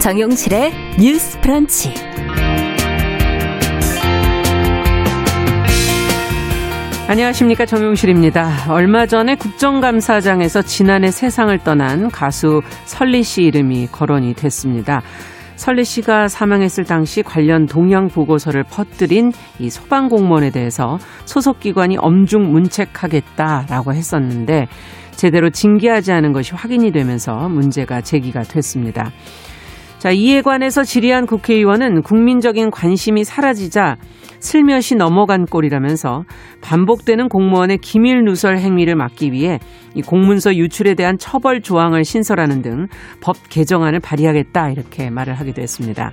[0.00, 1.92] 정용실의 뉴스 프런치.
[7.06, 8.72] 안녕하십니까 정용실입니다.
[8.72, 15.02] 얼마 전에 국정감사장에서 지난해 세상을 떠난 가수 설리 씨 이름이 거론이 됐습니다.
[15.56, 22.50] 설리 씨가 사망했을 당시 관련 동향 보고서를 퍼뜨린 이 소방 공무원에 대해서 소속 기관이 엄중
[22.50, 24.66] 문책하겠다라고 했었는데
[25.10, 29.12] 제대로 징계하지 않은 것이 확인이 되면서 문제가 제기가 됐습니다.
[30.00, 33.98] 자, 이에 관해서 질의한 국회의원은 국민적인 관심이 사라지자
[34.38, 36.24] 슬며시 넘어간 꼴이라면서
[36.62, 39.58] 반복되는 공무원의 기밀 누설 행위를 막기 위해
[39.94, 42.86] 이 공문서 유출에 대한 처벌 조항을 신설하는 등
[43.20, 46.12] 법 개정안을 발의하겠다 이렇게 말을 하기도 했습니다.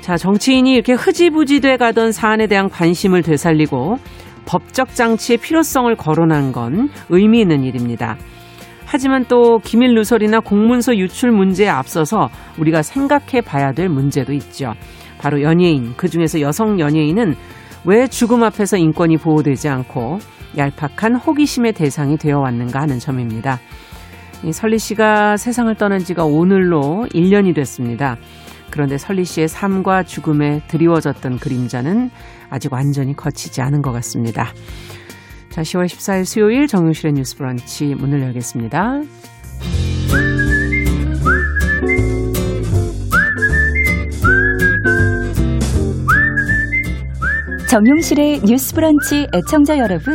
[0.00, 3.98] 자, 정치인이 이렇게 흐지부지 돼 가던 사안에 대한 관심을 되살리고
[4.44, 8.16] 법적 장치의 필요성을 거론한 건 의미 있는 일입니다.
[8.86, 14.72] 하지만 또 기밀 누설이나 공문서 유출 문제에 앞서서 우리가 생각해 봐야 될 문제도 있죠.
[15.18, 17.34] 바로 연예인, 그 중에서 여성 연예인은
[17.84, 20.20] 왜 죽음 앞에서 인권이 보호되지 않고
[20.56, 23.60] 얄팍한 호기심의 대상이 되어 왔는가 하는 점입니다.
[24.44, 28.16] 이 설리 씨가 세상을 떠난 지가 오늘로 1년이 됐습니다.
[28.70, 32.10] 그런데 설리 씨의 삶과 죽음에 드리워졌던 그림자는
[32.50, 34.52] 아직 완전히 거치지 않은 것 같습니다.
[35.56, 39.00] 자, 10월 14일 수요일 정용실의 뉴스 브런치 문을 열겠습니다.
[47.70, 50.14] 정용실의 뉴스 브런치 애청자 여러분.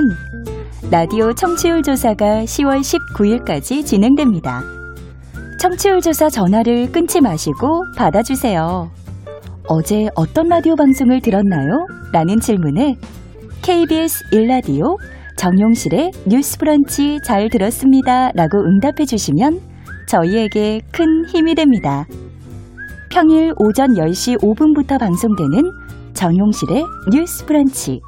[0.91, 2.81] 라디오 청취율 조사가 10월
[3.15, 4.61] 19일까지 진행됩니다.
[5.59, 8.91] 청취율 조사 전화를 끊지 마시고 받아주세요.
[9.67, 11.87] 어제 어떤 라디오 방송을 들었나요?
[12.13, 12.95] 라는 질문에
[13.63, 14.99] KBS 1라디오
[15.41, 18.31] 정용실의 뉴스 브런치 잘 들었습니다.
[18.35, 19.59] 라고 응답해 주시면
[20.05, 22.05] 저희에게 큰 힘이 됩니다.
[23.11, 25.63] 평일 오전 10시 5분부터 방송되는
[26.13, 28.01] 정용실의 뉴스 브런치.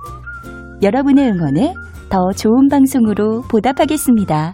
[0.83, 1.73] 여러분의 응원에
[2.07, 4.53] 더 좋은 방송으로 보답하겠습니다.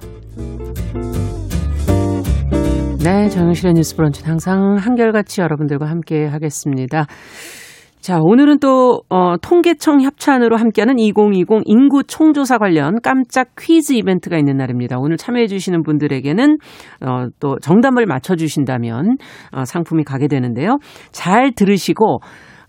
[3.04, 7.08] 네, 정영실의 뉴스 브런치는 항상 한결같이 여러분들과 함께 하겠습니다.
[8.02, 14.56] 자, 오늘은 또, 어, 통계청 협찬으로 함께하는 2020 인구 총조사 관련 깜짝 퀴즈 이벤트가 있는
[14.56, 14.98] 날입니다.
[14.98, 16.58] 오늘 참여해주시는 분들에게는,
[17.06, 19.18] 어, 또 정답을 맞춰주신다면,
[19.52, 20.78] 어, 상품이 가게 되는데요.
[21.12, 22.20] 잘 들으시고,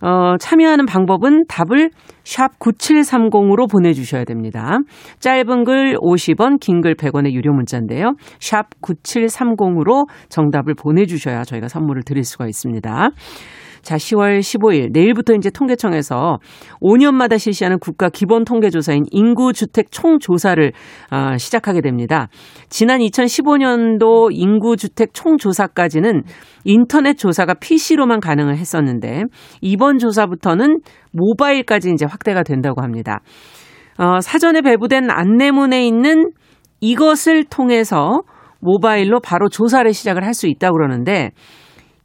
[0.02, 1.90] 어, 참여하는 방법은 답을
[2.24, 4.78] 샵 9730으로 보내주셔야 됩니다.
[5.20, 8.14] 짧은 글 50원, 긴 글 100원의 유료 문자인데요.
[8.40, 13.10] 샵 9730으로 정답을 보내주셔야 저희가 선물을 드릴 수가 있습니다.
[13.82, 16.38] 자, 10월 15일 내일부터 이제 통계청에서
[16.80, 20.72] 5년마다 실시하는 국가 기본 통계 조사인 인구 주택 총 조사를
[21.10, 22.28] 어, 시작하게 됩니다.
[22.68, 26.22] 지난 2015년도 인구 주택 총 조사까지는
[26.64, 29.24] 인터넷 조사가 PC로만 가능을 했었는데
[29.60, 30.80] 이번 조사부터는
[31.12, 33.20] 모바일까지 이제 확대가 된다고 합니다.
[33.98, 36.30] 어, 사전에 배부된 안내문에 있는
[36.80, 38.22] 이것을 통해서
[38.60, 41.30] 모바일로 바로 조사를 시작을 할 수 있다고 그러는데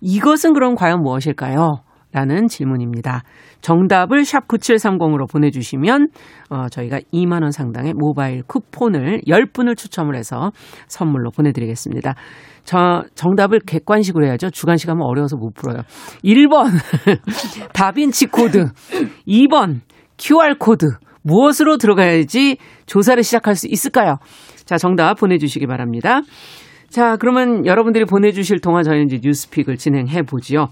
[0.06, 1.82] 이것은 그럼 과연 무엇일까요?
[2.12, 3.24] 라는 질문입니다.
[3.60, 6.08] 정답을 샵 9730으로 보내주시면
[6.50, 10.52] 어, 저희가 2만 원 상당의 모바일 쿠폰을 10분을 추첨을 해서
[10.88, 12.14] 선물로 보내드리겠습니다.
[12.64, 14.52] 저 정답을 객관식으로 해야죠.
[14.52, 15.82] 주관식 하면 어려워서 못 풀어요.
[16.24, 16.70] 1번
[17.74, 18.68] 다빈치 코드
[19.28, 19.82] 2번
[20.18, 20.86] QR코드
[21.24, 24.20] 무엇으로 들어가야지 조사를 시작할 수 있을까요?
[24.64, 26.22] 자 정답 보내주시기 바랍니다.
[26.90, 30.68] 자, 그러면 여러분들이 보내주실 동안 저희는 이제 뉴스픽을 진행해 보지요.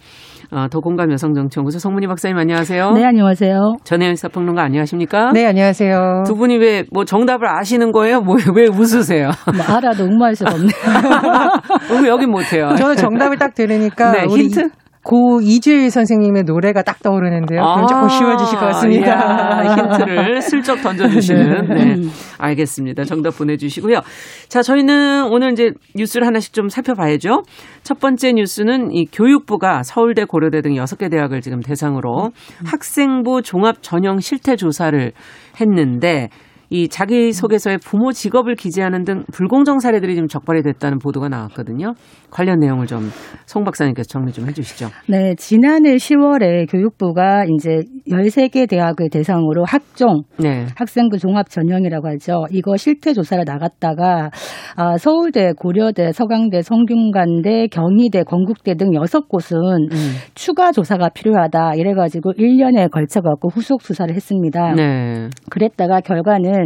[0.52, 2.92] 어, 더 공감 여성정치연구소 성문희 박사님 안녕하세요.
[2.92, 3.78] 네, 안녕하세요.
[3.84, 5.32] 전혜연 시사평론가 안녕하십니까?
[5.34, 6.24] 네, 안녕하세요.
[6.26, 8.22] 두 분이 왜 뭐 정답을 아시는 거예요?
[8.22, 9.32] 뭐, 왜 웃으세요?
[9.56, 10.72] 뭐 알아도 응모할 수가 없네요.
[12.04, 12.76] 어, 여긴 못해요.
[12.78, 14.70] 저는 정답을 딱 들으니까 네, 힌트?
[15.04, 17.62] 고 이주일 선생님의 노래가 딱 떠오르는데요.
[17.62, 19.58] 그럼 조금 쉬워지실 것 같습니다.
[19.60, 21.68] 아, 이야, 힌트를 슬쩍 던져주시는.
[21.68, 22.10] 네.
[22.38, 23.04] 알겠습니다.
[23.04, 24.00] 정답 보내주시고요.
[24.48, 27.44] 자, 저희는 오늘 이제 뉴스를 하나씩 좀 살펴봐야죠.
[27.84, 32.32] 첫 번째 뉴스는 이 교육부가 서울대, 고려대 등 6개 대학을 지금 대상으로
[32.66, 35.12] 학생부 종합 전형 실태 조사를
[35.60, 36.30] 했는데
[36.74, 41.94] 이 자기소개서에 부모 직업을 기재하는 등 불공정 사례들이 좀 적발이 됐다는 보도가 나왔거든요.
[42.32, 43.12] 관련 내용을 좀
[43.46, 44.88] 송 박사님께서 정리 좀 해주시죠.
[45.08, 50.66] 네, 지난해 10월에 교육부가 이제 13개 대학을 대상으로 학종, 네.
[50.76, 52.46] 학생부 종합 전형이라고 하죠.
[52.52, 54.32] 이거 실태 조사를 나갔다가
[54.76, 59.98] 아, 서울대, 고려대, 서강대, 성균관대, 경희대, 건국대 등 6곳은 음.
[60.34, 64.74] 추가 조사가 필요하다 이래가지고 1년에 걸쳐갖고 후속 수사를 했습니다.
[64.74, 65.30] 네.
[65.50, 66.63] 그랬다가 결과는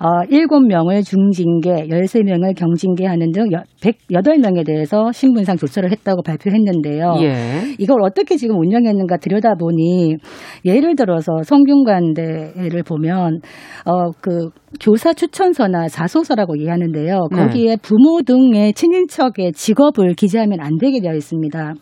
[0.00, 3.44] 어, 7명을 중징계, 13명을 경징계 하는 등
[3.80, 7.16] 108명에 대해서 신분상 조처를 했다고 발표했는데요.
[7.22, 7.74] 예.
[7.78, 10.16] 이걸 어떻게 지금 운영했는가 들여다보니
[10.64, 13.40] 예를 들어서 성균관대를 보면
[13.84, 14.50] 어그
[14.80, 17.28] 교사 추천서나 자소서라고 이해하는데요.
[17.30, 17.36] 네.
[17.36, 21.74] 거기에 부모 등의 친인척의 직업을 기재하면 안 되게 되어 있습니다.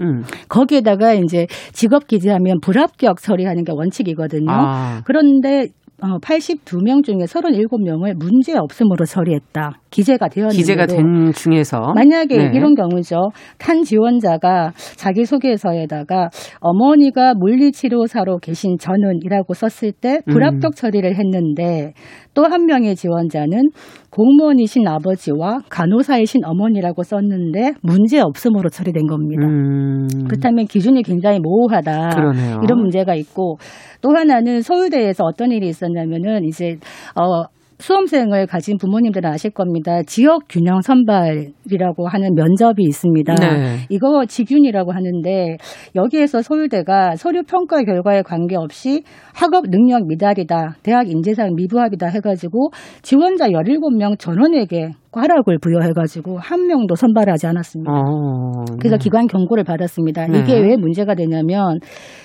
[0.00, 0.22] 음.
[0.48, 4.50] 거기에다가 이제 직업 기재하면 불합격 처리하는 게 원칙이거든요.
[4.50, 5.02] 아.
[5.04, 5.81] 그런데 어,
[6.20, 9.81] 82명 중에 37명을 문제 없음으로 처리했다.
[9.92, 12.50] 기재가 되었는데 기재가 된 중에서 만약에 네.
[12.54, 13.30] 이런 경우죠.
[13.58, 16.30] 탄 지원자가 자기 소개서에다가
[16.60, 20.32] 어머니가 물리치료사로 계신 저는이라고 썼을 때 음.
[20.32, 21.92] 불합격 처리를 했는데
[22.34, 23.70] 또 한 명의 지원자는
[24.10, 29.46] 공무원이신 아버지와 간호사이신 어머니라고 썼는데 문제 없음으로 처리된 겁니다.
[29.46, 30.06] 음.
[30.28, 32.10] 그렇다면 기준이 굉장히 모호하다.
[32.10, 32.60] 그러네요.
[32.62, 33.56] 이런 문제가 있고
[34.00, 36.76] 또 하나는 서울대에서 어떤 일이 있었냐면은 이제
[37.14, 37.44] 어
[37.82, 40.02] 수험생을 가진 부모님들은 아실 겁니다.
[40.06, 43.34] 지역 균형 선발이라고 하는 면접이 있습니다.
[43.34, 43.76] 네.
[43.90, 45.56] 이거 직윤이라고 하는데
[45.96, 49.02] 여기에서 서울대가 서류 평가 결과에 관계없이
[49.34, 52.70] 학업 능력 미달이다, 대학 인재상 미부합이다 해가지고
[53.02, 57.92] 지원자 17명 전원에게 과락을 부여해가지고 한 명도 선발하지 않았습니다.
[57.92, 58.64] 어.
[58.78, 59.02] 그래서 네.
[59.02, 60.26] 기관 경고를 받았습니다.
[60.26, 60.40] 네.
[60.40, 61.78] 이게 왜 문제가 되냐면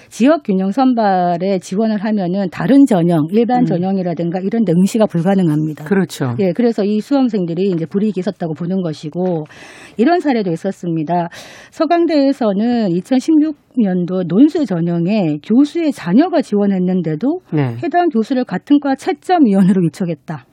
[0.07, 3.65] 지역 균형 선발에 지원을 하면은 다른 전형, 일반 음.
[3.65, 5.83] 전형이라든가 이런 데 응시가 불가능합니다.
[5.83, 6.33] 그렇죠.
[6.39, 9.43] 예, 그래서 이 수험생들이 이제 불이익이 있었다고 보는 것이고
[9.97, 11.27] 이런 사례도 있었습니다.
[11.71, 17.75] 서강대에서는 2016년도 논술 전형에 교수의 자녀가 지원했는데도 네.
[17.83, 20.45] 해당 교수를 같은 과 채점위원으로 위촉했다.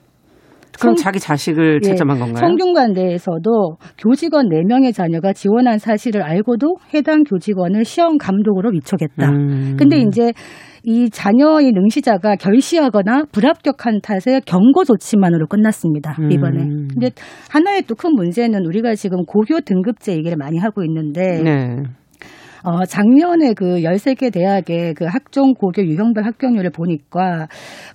[0.81, 2.37] 그럼 성- 자기 자식을 예, 채점한 건가요?
[2.39, 9.31] 성균관대에서도 교직원 4명의 자녀가 지원한 사실을 알고도 해당 교직원을 시험 감독으로 위촉했다.
[9.31, 9.77] 음.
[9.79, 10.33] 근데 이제
[10.87, 16.15] 이 자녀의 능시자가 결시하거나 불합격한 탓에 경고 조치만으로 끝났습니다.
[16.31, 16.63] 이번에.
[16.63, 16.89] 음.
[16.93, 17.11] 근데
[17.51, 21.83] 하나의 또 큰 문제는 우리가 지금 고교 등급제 얘기를 많이 하고 있는데 네.
[22.65, 27.47] 어, 작년에 그 13개 대학의 그 학종 고교 유형별 합격률을 보니까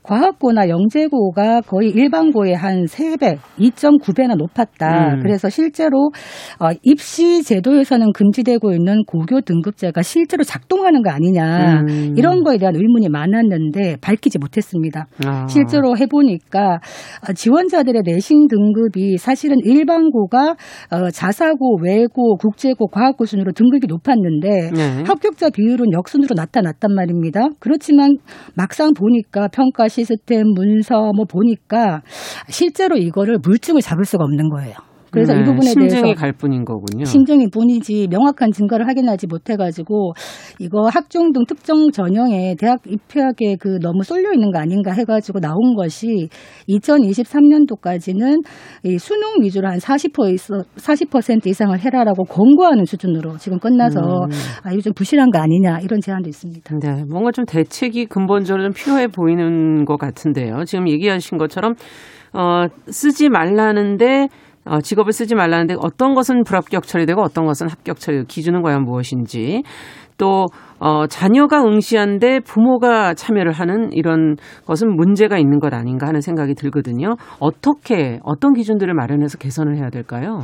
[0.03, 5.15] 과학고나 영재고가 거의 일반고의 한 3배, 2.9배나 높았다.
[5.15, 5.19] 음.
[5.23, 6.11] 그래서 실제로
[6.59, 11.81] 어, 입시 제도에서는 금지되고 있는 고교 등급제가 실제로 작동하는 거 아니냐.
[11.89, 12.13] 음.
[12.15, 15.07] 이런 거에 대한 의문이 많았는데 밝히지 못했습니다.
[15.25, 15.47] 아.
[15.47, 16.79] 실제로 해보니까
[17.27, 20.55] 어, 지원자들의 내신 등급이 사실은 일반고가
[20.91, 25.03] 어, 자사고, 외고, 국제고, 과학고 순으로 등급이 높았는데 네.
[25.05, 27.47] 합격자 비율은 역순으로 나타났단 말입니다.
[27.59, 28.17] 그렇지만
[28.55, 32.01] 막상 보니까 평가 시스템, 문서 뭐 보니까
[32.49, 34.88] 실제로 이거를 물증을 잡을 수가 없는 거예요.
[35.11, 37.05] 그래서 네, 이 부분에 심증이 대해서 갈 뿐인 거군요.
[37.05, 40.13] 심증일 뿐이지 명확한 증거를 확인하지 못해가지고
[40.59, 45.75] 이거 학종 등 특정 전형에 대학 입학에 그 너무 쏠려 있는 거 아닌가 해가지고 나온
[45.75, 46.29] 것이
[46.69, 48.43] 2023년도까지는
[48.83, 54.29] 이 수능 위주로 한 40% 있어 40% 이상을 해라라고 권고하는 수준으로 지금 끝나서 음.
[54.63, 56.77] 아 이거 좀 부실한 거 아니냐 이런 제안도 있습니다.
[56.79, 60.63] 네, 뭔가 좀 대책이 근본적으로 좀 필요해 보이는 것 같은데요.
[60.65, 61.73] 지금 얘기하신 것처럼
[62.33, 64.27] 어, 쓰지 말라는데
[64.65, 69.63] 어, 직업을 쓰지 말라는데 어떤 것은 불합격 처리되고 어떤 것은 합격 처리 기준은 과연 무엇인지.
[70.17, 70.47] 또
[70.79, 77.15] 어, 자녀가 응시한데 부모가 참여를 하는 이런 것은 문제가 있는 것 아닌가 하는 생각이 들거든요.
[77.39, 80.39] 어떻게 어떤 기준들을 마련해서 개선을 해야 될까요?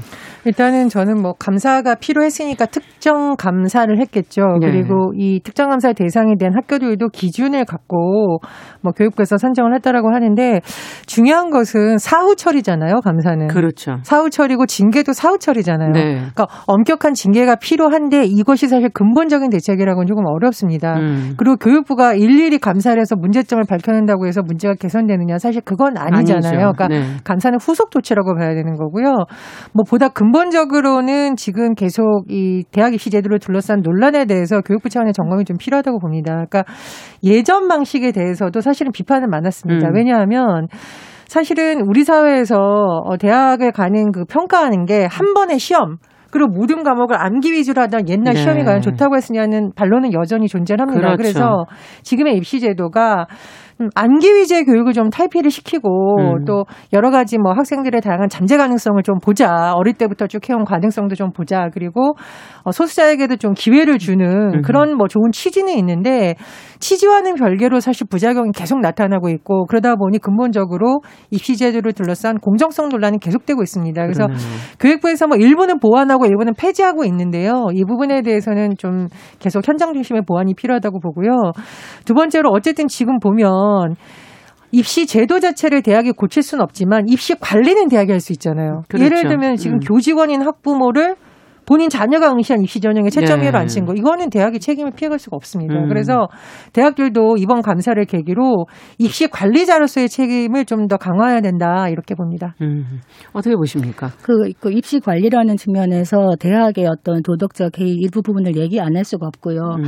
[0.46, 4.42] 일단은 저는 뭐 감사가 필요했으니까 특정 감사를 했겠죠.
[4.60, 4.72] 네.
[4.72, 8.40] 그리고 이 특정 감사 대상에 대한 학교들도 기준을 갖고
[8.82, 10.62] 뭐 교육부에서 선정을 했다라고 하는데
[11.06, 13.02] 중요한 것은 사후 처리잖아요.
[13.04, 13.48] 감사는.
[13.48, 13.98] 그렇죠.
[14.04, 15.92] 사후 처리고 징계도 사후 처리잖아요.
[15.92, 16.16] 네.
[16.16, 20.98] 그러니까 엄격한 징계가 필요한데 이것이 사실 근본적인 대책이라고는 조금 어렵습니다.
[20.98, 21.34] 음.
[21.38, 26.68] 그리고 교육부가 일일이 감사를 해서 문제점을 밝혀낸다고 해서 문제가 개선되느냐 사실 그건 아니잖아요.
[26.68, 26.74] 아니죠.
[26.76, 27.04] 그러니까 네.
[27.24, 29.26] 감사는 후속 조치라고 봐야 되는 거고요.
[29.74, 35.46] 뭐 보다 근본적으로는 지금 계속 이 대학 입시 제도를 둘러싼 논란에 대해서 교육부 차원의 점검이
[35.46, 36.34] 좀 필요하다고 봅니다.
[36.34, 36.64] 그러니까
[37.24, 39.88] 예전 방식에 대해서도 사실은 비판은 많았습니다.
[39.88, 39.96] 음.
[39.96, 40.68] 왜냐하면
[41.28, 45.98] 사실은 우리 사회에서 어, 대학을 가는 그 평가하는 게 한 번의 시험
[46.36, 48.42] 그리고 모든 과목을 암기 위주로 하던 옛날 네.
[48.42, 51.00] 시험이 과연 좋다고 했으냐는 반론은 여전히 존재합니다.
[51.00, 51.16] 그렇죠.
[51.16, 51.66] 그래서
[52.04, 53.28] 지금의 입시 제도가
[53.82, 53.90] 음,
[54.24, 56.46] 위주의 교육을 좀 탈피를 시키고 음.
[56.46, 59.74] 또 여러 가지 뭐 학생들의 다양한 잠재 가능성을 좀 보자.
[59.76, 61.70] 어릴 때부터 쭉 해온 가능성도 좀 보자.
[61.74, 62.16] 그리고
[62.64, 64.62] 어, 소수자에게도 좀 기회를 주는 음.
[64.62, 66.36] 그런 뭐 좋은 취지는 있는데
[66.80, 71.02] 취지와는 별개로 사실 부작용이 계속 나타나고 있고 그러다 보니 근본적으로
[71.32, 74.02] 입시 제도를 둘러싼 공정성 논란이 계속되고 있습니다.
[74.02, 74.48] 그래서 그러네요.
[74.80, 77.66] 교육부에서 뭐 일부는 보완하고 일부는 폐지하고 있는데요.
[77.74, 79.08] 이 부분에 대해서는 좀
[79.40, 81.52] 계속 현장 중심의 보완이 필요하다고 보고요.
[82.06, 83.65] 두 번째로 어쨌든 지금 보면
[84.72, 88.84] 입시 제도 자체를 대학이 고칠 수는 없지만 입시 관리는 대학이 할 수 있잖아요.
[88.90, 89.06] 그렇죠.
[89.06, 89.80] 예를 들면 지금 음.
[89.80, 91.16] 교직원인 학부모를
[91.66, 93.58] 본인 자녀가 응시한 입시 전형에 채점위로 네.
[93.58, 95.76] 앉힌 거 이거는 대학이 책임을 피해갈 수가 없습니다.
[95.76, 95.88] 음.
[95.88, 96.28] 그래서
[96.74, 98.66] 대학들도 이번 감사를 계기로
[98.98, 102.54] 입시 관리자로서의 책임을 좀 더 강화해야 된다 이렇게 봅니다.
[102.62, 102.86] 음.
[103.34, 104.12] 어떻게 보십니까?
[104.22, 109.28] 그, 그 입시 관리라는 측면에서 대학의 어떤 도덕적 개의 일부 부분을 얘기 안 할 수가
[109.28, 109.60] 없고요.
[109.80, 109.84] 음.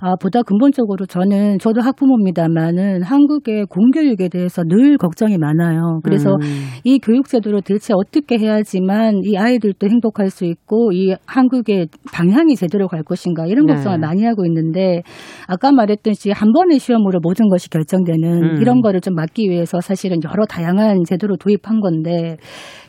[0.00, 6.00] 아, 보다 근본적으로 저는 저도 학부모입니다만은 한국의 공교육에 대해서 늘 걱정이 많아요.
[6.04, 6.66] 그래서 음.
[6.84, 12.88] 이 교육 제도를 대체 어떻게 해야지만 이 아이들도 행복할 수 있고 이 한국의 방향이 제대로
[12.88, 13.74] 갈 것인가 이런 네.
[13.74, 15.02] 걱정을 많이 하고 있는데
[15.46, 18.60] 아까 말했듯이 한 번의 시험으로 모든 것이 결정되는 음.
[18.60, 22.36] 이런 거를 좀 막기 위해서 사실은 여러 다양한 제도를 도입한 건데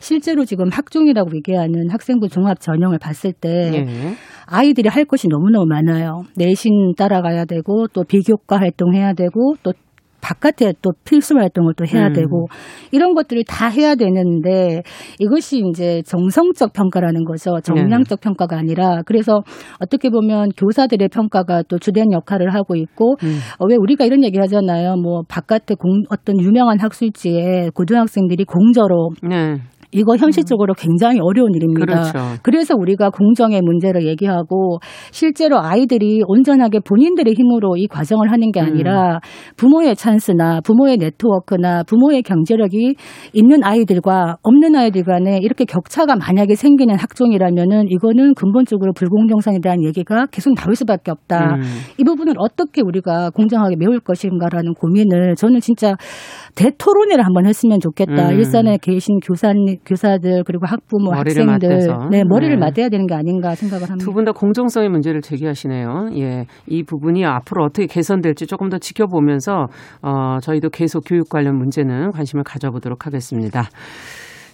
[0.00, 3.86] 실제로 지금 학종이라고 얘기하는 학생부 종합 전형을 봤을 때 예.
[4.46, 6.22] 아이들이 할 것이 너무너무 많아요.
[6.36, 9.72] 내신 따라가야 되고 또 비교과 활동해야 되고 또
[10.24, 12.12] 바깥에 또 필수 활동을 또 해야 음.
[12.14, 12.46] 되고
[12.92, 14.82] 이런 것들을 다 해야 되는데
[15.18, 17.60] 이것이 이제 정성적 평가라는 거죠.
[17.60, 18.24] 정량적 네.
[18.24, 19.42] 평가가 아니라 그래서
[19.80, 23.38] 어떻게 보면 교사들의 평가가 또 주된 역할을 하고 있고 음.
[23.58, 24.96] 어, 왜 우리가 이런 얘기 하잖아요.
[24.96, 29.56] 뭐 바깥에 공, 어떤 유명한 학술지에 고등학생들이 공저로 네.
[29.94, 31.86] 이거 현실적으로 굉장히 어려운 일입니다.
[31.86, 32.18] 그렇죠.
[32.42, 34.80] 그래서 우리가 공정의 문제를 얘기하고
[35.12, 39.20] 실제로 아이들이 온전하게 본인들의 힘으로 이 과정을 하는 게 아니라
[39.56, 42.96] 부모의 찬스나 부모의 네트워크나 부모의 경제력이
[43.32, 50.26] 있는 아이들과 없는 아이들 간에 이렇게 격차가 만약에 생기는 학종이라면은 이거는 근본적으로 불공정성에 대한 얘기가
[50.26, 51.54] 계속 나올 수밖에 없다.
[51.54, 51.62] 음.
[51.98, 55.94] 이 부분을 어떻게 우리가 공정하게 메울 것인가라는 고민을 저는 진짜
[56.56, 58.30] 대토론회를 한번 했으면 좋겠다.
[58.30, 58.36] 음.
[58.36, 59.44] 일산에 계신 교사
[59.86, 62.08] 교사들 그리고 학부모 머리를 학생들 맞대서.
[62.10, 62.60] 네 머리를 네.
[62.60, 64.04] 맞대야 되는 게 아닌가 생각을 합니다.
[64.04, 66.10] 두 분 다 공정성의 문제를 제기하시네요.
[66.16, 66.46] 예.
[66.66, 69.66] 이 부분이 앞으로 어떻게 개선될지 조금 더 지켜보면서
[70.02, 73.68] 어, 저희도 계속 교육 관련 문제는 관심을 가져보도록 하겠습니다.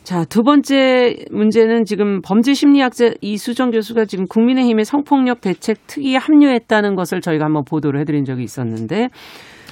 [0.02, 6.96] 자, 두 번째 문제는 지금 범죄 심리학자 이수정 교수가 지금 국민의힘의 성폭력 대책 특위에 합류했다는
[6.96, 9.10] 것을 저희가 한번 보도를 해드린 적이 있었는데,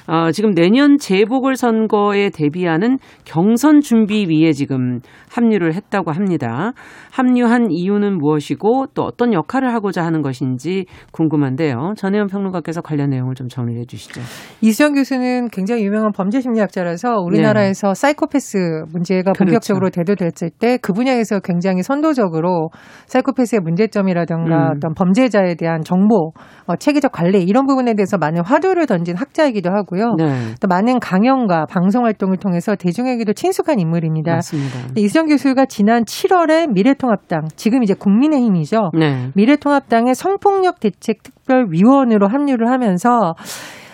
[0.09, 4.99] 어, 지금 내년 재보궐 선거에 대비하는 경선 준비위에 지금
[5.31, 6.73] 합류를 했다고 합니다.
[7.11, 11.93] 합류한 이유는 무엇이고 또 어떤 역할을 하고자 하는 것인지 궁금한데요.
[11.95, 14.21] 전혜연 평론가께서 관련 내용을 좀 정리해 주시죠.
[14.61, 18.57] 이수영 교수는 굉장히 유명한 범죄 심리학자라서 우리나라에서 사이코패스
[18.91, 19.45] 문제가 그렇죠.
[19.45, 22.69] 본격적으로 대두됐을 때 그 분야에서 굉장히 선도적으로
[23.05, 24.73] 사이코패스의 문제점이라든가 음.
[24.75, 26.31] 어떤 범죄자에 대한 정보,
[26.65, 29.98] 어, 체계적 관리 이런 부분에 대해서 많은 화두를 던진 학자이기도 하고요.
[30.17, 30.55] 네.
[30.61, 34.33] 또 많은 강연과 방송 활동을 통해서 대중에게도 친숙한 인물입니다.
[34.35, 34.79] 맞습니다.
[34.95, 38.91] 이수영 교수가 지난 7월에 미래통합당, 지금 이제 국민의힘이죠.
[38.97, 39.31] 네.
[39.35, 43.33] 미래통합당의 성폭력 대책 특별위원으로 합류를 하면서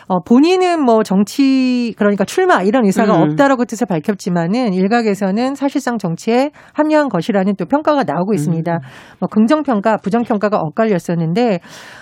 [0.07, 3.21] 어, 본인은 뭐 정치 그러니까 출마 이런 의사가 음.
[3.21, 8.35] 없다라고 뜻을 밝혔지만은 일각에서는 사실상 정치에 합류한 것이라는 또 평가가 나오고 음.
[8.35, 8.79] 있습니다.
[9.19, 11.59] 뭐 긍정 평가, 부정 평가가 엇갈렸었는데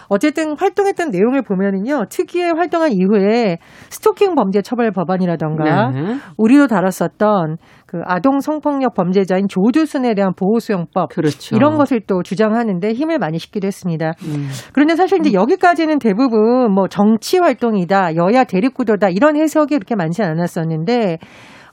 [0.09, 3.57] 어쨌든 활동했던 내용을 보면은요 특이에 활동한 이후에
[3.89, 6.15] 스토킹 범죄 처벌 법안이라던가 네.
[6.37, 7.57] 우리도 다뤘었던
[7.93, 11.55] 그 아동 성폭력 범죄자인 조두순에 대한 보호수용법 그렇죠.
[11.55, 14.13] 이런 것을 또 주장하는데 힘을 많이 싣기도 했습니다.
[14.23, 14.49] 음.
[14.73, 21.19] 그런데 사실 이제 여기까지는 대부분 뭐 정치 활동이다, 여야 대립구도다 이런 해석이 그렇게 많지 않았었는데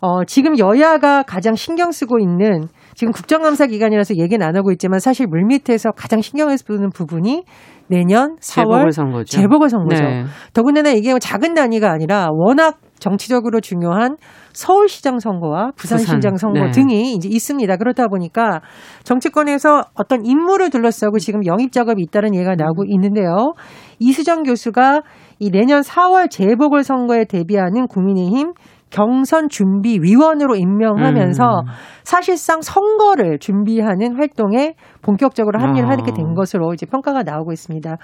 [0.03, 5.27] 어, 지금 여야가 가장 신경 쓰고 있는 지금 국정감사 기간이라서 얘기는 안 하고 있지만 사실
[5.27, 7.45] 물밑에서 가장 신경을 쓰는 부분이
[7.87, 9.39] 내년 4월 재보궐선거죠.
[9.39, 10.05] 재보궐선거죠.
[10.05, 10.25] 네.
[10.53, 14.17] 더군다나 이게 뭐 작은 단위가 아니라 워낙 정치적으로 중요한
[14.53, 16.71] 서울시장 선거와 부산시장 부산, 선거 네.
[16.71, 17.77] 등이 이제 있습니다.
[17.77, 18.61] 그렇다 보니까
[19.05, 23.55] 정치권에서 어떤 인물을 둘러싸고 지금 영입 작업이 있다는 얘기가 나오고 있는데요.
[23.99, 25.03] 이수정 교수가
[25.39, 28.53] 이 내년 4월 재보궐 선거에 대비하는 국민의힘
[28.91, 31.67] 경선 준비 위원으로 임명하면서 음.
[32.03, 35.93] 사실상 선거를 준비하는 활동에 본격적으로 합류를 아.
[35.93, 37.97] 하게 된 것으로 이제 평가가 나오고 있습니다.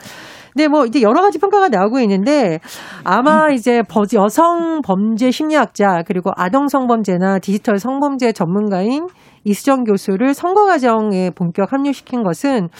[0.56, 2.60] 근데 뭐 이제 여러 가지 평가가 나오고 있는데
[3.04, 9.06] 아마 이제 버- 여성 범죄 심리학자 그리고 아동 성범죄나 디지털 성범죄 전문가인
[9.44, 12.70] 이수정 교수를 선거 과정에 본격 합류시킨 것은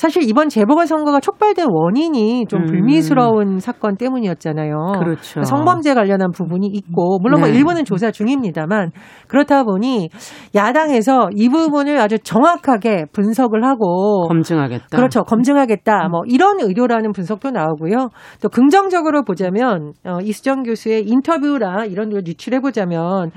[0.00, 2.64] 사실 이번 재보궐 선거가 촉발된 원인이 좀 음.
[2.64, 4.94] 불미스러운 사건 때문이었잖아요.
[4.98, 5.42] 그렇죠.
[5.42, 7.54] 성범죄 관련한 부분이 있고 물론 뭐 네.
[7.54, 8.92] 일부는 조사 중입니다만
[9.28, 10.08] 그렇다 보니
[10.54, 14.96] 야당에서 이 부분을 아주 정확하게 분석을 하고 검증하겠다.
[14.96, 15.22] 그렇죠.
[15.22, 16.08] 검증하겠다.
[16.08, 18.08] 뭐 이런 의도라는 분석도 나오고요.
[18.40, 23.32] 또 긍정적으로 보자면 어, 이수정 교수의 인터뷰나 이런 걸 유출해 보자면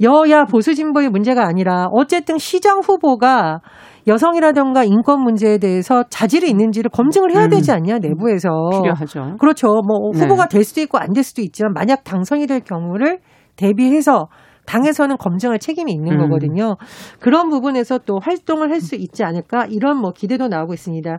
[0.00, 3.62] 여야 보수 진보의 문제가 아니라 어쨌든 시장 후보가
[4.06, 7.50] 여성이라든가 인권 문제에 대해서 자질이 있는지를 검증을 해야 음.
[7.50, 9.36] 되지 않냐 내부에서 필요하죠.
[9.38, 9.68] 그렇죠.
[9.86, 10.20] 뭐 네.
[10.20, 13.20] 후보가 될 수도 있고 안 될 수도 있지만 만약 당선이 될 경우를
[13.56, 14.28] 대비해서
[14.66, 16.18] 당에서는 검증할 책임이 있는 음.
[16.18, 16.76] 거거든요.
[17.20, 21.18] 그런 부분에서 또 활동을 할 수 있지 않을까 이런 뭐 기대도 나오고 있습니다.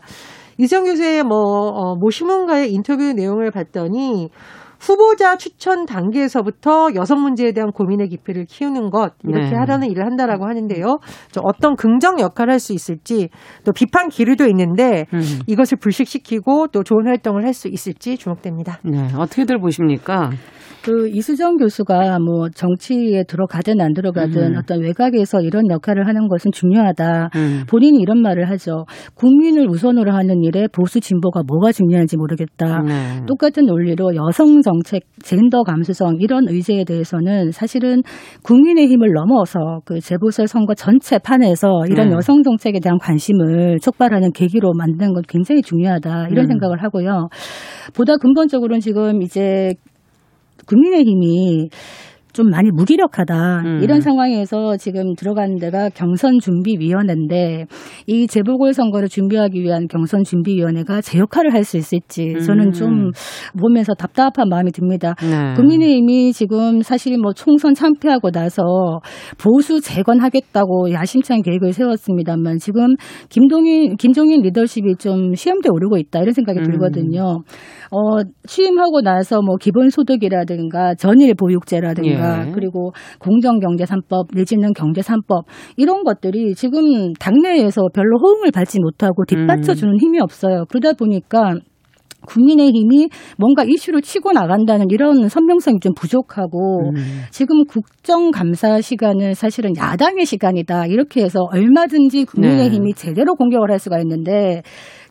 [0.58, 4.30] 이정 교수의 뭐, 어, 모 신문가의 인터뷰 내용을 봤더니
[4.80, 9.56] 후보자 추천 단계에서부터 여성 문제에 대한 고민의 깊이를 키우는 것 이렇게 네.
[9.56, 11.00] 하라는 일을 한다라고 하는데요.
[11.32, 13.30] 저 어떤 긍정 역할을 할 수 있을지
[13.64, 15.22] 또 비판 기류도 있는데 음.
[15.46, 18.80] 이것을 불식시키고 또 좋은 활동을 할 수 있을지 주목됩니다.
[18.84, 20.30] 네, 어떻게들 보십니까?
[20.84, 24.58] 그 이수정 교수가 뭐 정치에 들어가든 안 들어가든 음.
[24.58, 27.30] 어떤 외곽에서 이런 역할을 하는 것은 중요하다.
[27.36, 27.64] 음.
[27.68, 28.86] 본인이 이런 말을 하죠.
[29.16, 32.84] 국민을 우선으로 하는 일에 보수 진보가 뭐가 중요한지 모르겠다.
[32.86, 33.26] 네.
[33.26, 38.02] 똑같은 논리로 여성 정책, 젠더 감수성 이런 의제에 대해서는 사실은
[38.44, 42.16] 국민의힘을 넘어서 그 재보궐 선거 전체 판에서 이런 네.
[42.16, 46.48] 여성 정책에 대한 관심을 촉발하는 계기로 만드는 건 굉장히 중요하다 이런 음.
[46.48, 47.30] 생각을 하고요.
[47.96, 49.74] 보다 근본적으로는 지금 이제
[50.68, 51.70] 국민의힘이
[52.36, 53.80] 좀 많이 무기력하다 음.
[53.82, 57.66] 이런 상황에서 지금 들어가는 데가 경선준비위원회인데
[58.08, 62.72] 이 재보궐 선거를 준비하기 위한 경선준비위원회가 제 역할을 할 수 있을지 저는 음.
[62.72, 63.12] 좀
[63.60, 65.16] 보면서 답답한 마음이 듭니다.
[65.20, 65.54] 네.
[65.56, 68.64] 국민의힘이 지금 사실 뭐 총선 참패하고 나서
[69.42, 72.96] 보수 재건하겠다고 야심찬 계획을 세웠습니다만 지금
[73.30, 76.64] 김동인 김종인 리더십이 좀 시험대에 오르고 있다 이런 생각이 음.
[76.66, 77.40] 들거든요.
[77.92, 78.00] 어,
[78.48, 82.16] 취임하고 나서 뭐 기본소득이라든가 전일 보육제라든가 예.
[82.54, 85.46] 그리고 공정경제 3법 내지는 경제 3법
[85.78, 89.98] 이런 것들이 지금 당내에서 별로 호응을 받지 못하고 뒷받쳐주는 음.
[90.00, 90.66] 힘이 없어요.
[90.70, 91.56] 그러다 보니까
[92.26, 97.22] 국민의힘이 뭔가 이슈를 치고 나간다는 이런 선명성이 좀 부족하고 음.
[97.32, 102.96] 지금 국정감사 시간은 사실은 야당의 시간이다 이렇게 해서 얼마든지 국민의힘이 네.
[102.96, 104.64] 제대로 공격을 할 수가 있는데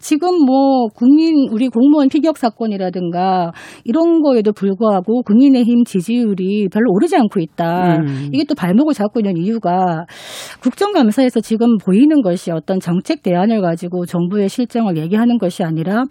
[0.05, 3.53] 지금 뭐 국민 우리 공무원 피격 사건이라든가
[3.85, 8.01] 이런 거에도 불구하고 국민의힘 지지율이 별로 오르지 않고 있다.
[8.01, 8.29] 음.
[8.31, 10.05] 이게 또 발목을 잡고 있는 이유가
[10.63, 16.05] 국정감사에서 지금 보이는 것이 어떤 정책 대안을 가지고 정부의 실정을 얘기하는 것이 아니라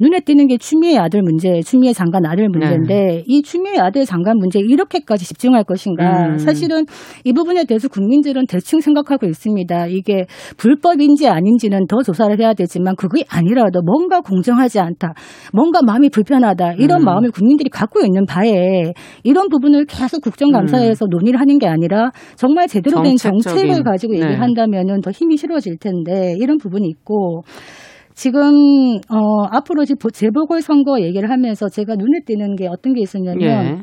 [0.00, 4.62] 눈에 띄는 게 추미애 아들 문제, 추미애 장관 아들 문제인데 이 추미애 아들 장관 문제에
[4.62, 6.28] 이렇게까지 집중할 것인가?
[6.28, 6.38] 음.
[6.38, 6.84] 사실은
[7.24, 9.86] 이 부분에 대해서 국민들은 대충 생각하고 있습니다.
[9.88, 15.14] 이게 불법인지 아닌지는 더 조사를 해야 되지만 그게 아니라도 뭔가 공정하지 않다,
[15.52, 17.04] 뭔가 마음이 불편하다 이런 음.
[17.04, 18.92] 마음을 국민들이 갖고 있는 바에
[19.24, 23.16] 이런 부분을 계속 국정감사에서 논의를 하는 게 아니라 정말 제대로 된 음.
[23.16, 24.20] 정책적인, 정책을 가지고 네.
[24.20, 27.42] 얘기를 한다면은 더 힘이 실어질 텐데 이런 부분이 있고
[28.18, 33.78] 지금 어 앞으로 재보궐 선거 얘기를 하면서 제가 눈에 띄는 게 어떤 게 있었냐면 예.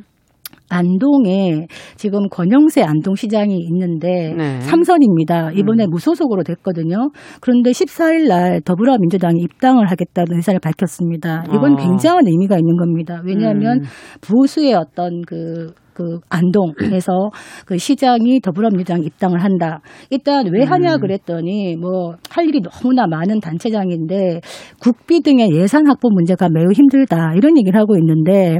[0.70, 4.60] 안동에 지금 권영세 안동시장이 있는데 네.
[4.60, 5.52] 삼선입니다.
[5.54, 5.90] 이번에 음.
[5.90, 7.12] 무소속으로 됐거든요.
[7.40, 11.46] 그런데 14일 날 더불어민주당이 입당을 하겠다는 의사를 밝혔습니다.
[11.54, 11.76] 이건 어.
[11.78, 13.22] 굉장한 의미가 있는 겁니다.
[13.24, 13.84] 왜냐하면 음.
[14.28, 17.32] 보수의 어떤 그, 그 안동에서
[17.66, 19.80] 그 시장이 더불어민주당 입당을 한다.
[20.12, 21.00] 일단 왜 하냐 음.
[21.00, 24.42] 그랬더니 뭐 할 일이 너무나 많은 단체장인데
[24.82, 28.60] 국비 등의 예산 확보 문제가 매우 힘들다 이런 얘기를 하고 있는데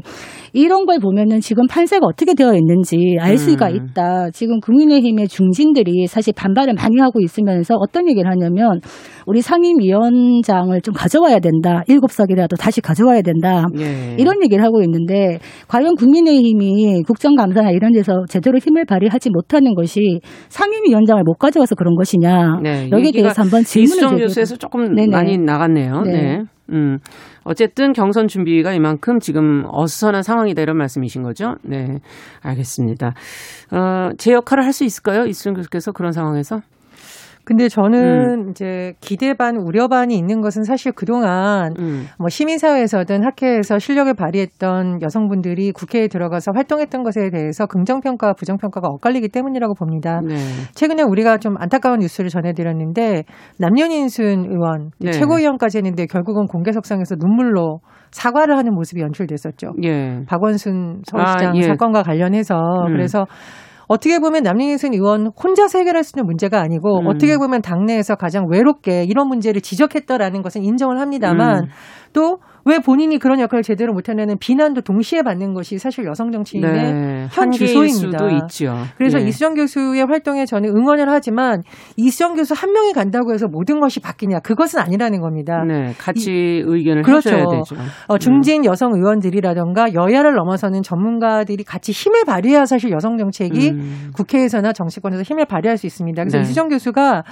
[0.54, 3.76] 이런 걸 보면은 지금 판세가 어떻게 되어 있는지 알 수가 음.
[3.76, 4.30] 있다.
[4.32, 8.80] 지금 국민의힘의 중진들이 사실 반발을 많이 하고 있으면서 어떤 얘기를 하냐면
[9.26, 11.84] 우리 상임위원장을 좀 가져와야 된다.
[11.88, 13.66] 일곱 석이라도 다시 가져와야 된다.
[13.80, 14.16] 예.
[14.20, 21.24] 이런 얘기를 하고 있는데 과연 국민의힘이 국정감사나 이런 데서 제대로 힘을 발휘하지 못하는 것이 상임위원장을
[21.24, 25.08] 못 가져와서 그런 것이냐 네, 여기에 대해서 한번 질문을 교수에서 조금 네네.
[25.08, 26.02] 많이 나갔네요.
[26.02, 26.12] 네.
[26.12, 26.42] 네.
[26.72, 26.98] 음.
[27.44, 31.56] 어쨌든 경선 준비가 이만큼 지금 어수선한 상황이다 이런 말씀이신 거죠?
[31.64, 32.00] 네.
[32.42, 33.14] 알겠습니다.
[33.72, 35.26] 어, 제 역할을 할 수 있을까요?
[35.26, 36.60] 이수정 교수께서 그런 상황에서?
[37.46, 38.50] 근데 저는 음.
[38.50, 42.06] 이제 기대 반 우려 반이 있는 것은 사실 그동안 음.
[42.18, 49.76] 뭐 시민사회에서든 학회에서 실력을 발휘했던 여성분들이 국회에 들어가서 활동했던 것에 대해서 긍정평가와 부정평가가 엇갈리기 때문이라고
[49.76, 50.22] 봅니다.
[50.26, 50.36] 네.
[50.74, 53.24] 최근에 우리가 좀 안타까운 뉴스를 전해드렸는데
[53.60, 55.12] 남녀인순 의원 네.
[55.12, 57.80] 최고위원까지 했는데 결국은 공개석상에서 눈물로
[58.12, 59.74] 사과를 하는 모습이 연출됐었죠.
[59.84, 60.24] 예.
[60.28, 61.62] 박원순 서울시장 아, 예.
[61.64, 62.56] 사건과 관련해서
[62.88, 62.94] 음.
[62.94, 63.26] 그래서
[63.88, 67.08] 어떻게 보면 남녀인순 의원 혼자서 해결할 수 있는 문제가 아니고 음.
[67.08, 71.70] 어떻게 보면 당내에서 가장 외롭게 이런 문제를 지적했다라는 것은 인정을 합니다만 음.
[72.14, 77.28] 또 왜 본인이 그런 역할을 제대로 못하냐는 비난도 동시에 받는 것이 사실 여성 정치인의 네.
[77.32, 78.18] 현 주소입니다.
[78.18, 78.76] 수도 있죠.
[78.98, 79.28] 그래서 예.
[79.28, 81.62] 이수정 교수의 활동에 저는 응원을 하지만
[81.96, 85.64] 이수정 교수 한 명이 간다고 해서 모든 것이 바뀌냐 그것은 아니라는 겁니다.
[85.64, 86.32] 네, 같이
[86.66, 87.30] 의견을 그렇죠.
[87.30, 87.76] 해줘야 되죠.
[88.08, 94.12] 어, 중진 여성 의원들이라던가 여야를 넘어서는 전문가들이 같이 힘을 발휘해야 사실 여성 정책이 음.
[94.16, 96.20] 국회에서나 정치권에서 힘을 발휘할 수 있습니다.
[96.24, 96.42] 그래서 네.
[96.42, 97.24] 이수정 교수가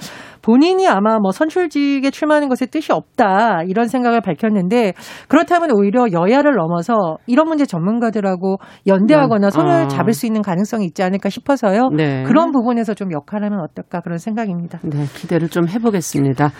[0.42, 4.92] 본인이 아마 뭐 선출직에 출마하는 것에 뜻이 없다 이런 생각을 밝혔는데
[5.28, 9.88] 그렇다면 오히려 여야를 넘어서 이런 문제 전문가들하고 연대하거나 손을 어.
[9.88, 11.90] 잡을 수 있는 가능성이 있지 않을까 싶어서요.
[11.96, 12.22] 네.
[12.24, 14.78] 그런 부분에서 좀 역할하면 어떨까 그런 생각입니다.
[14.82, 16.50] 네, 기대를 좀 해보겠습니다.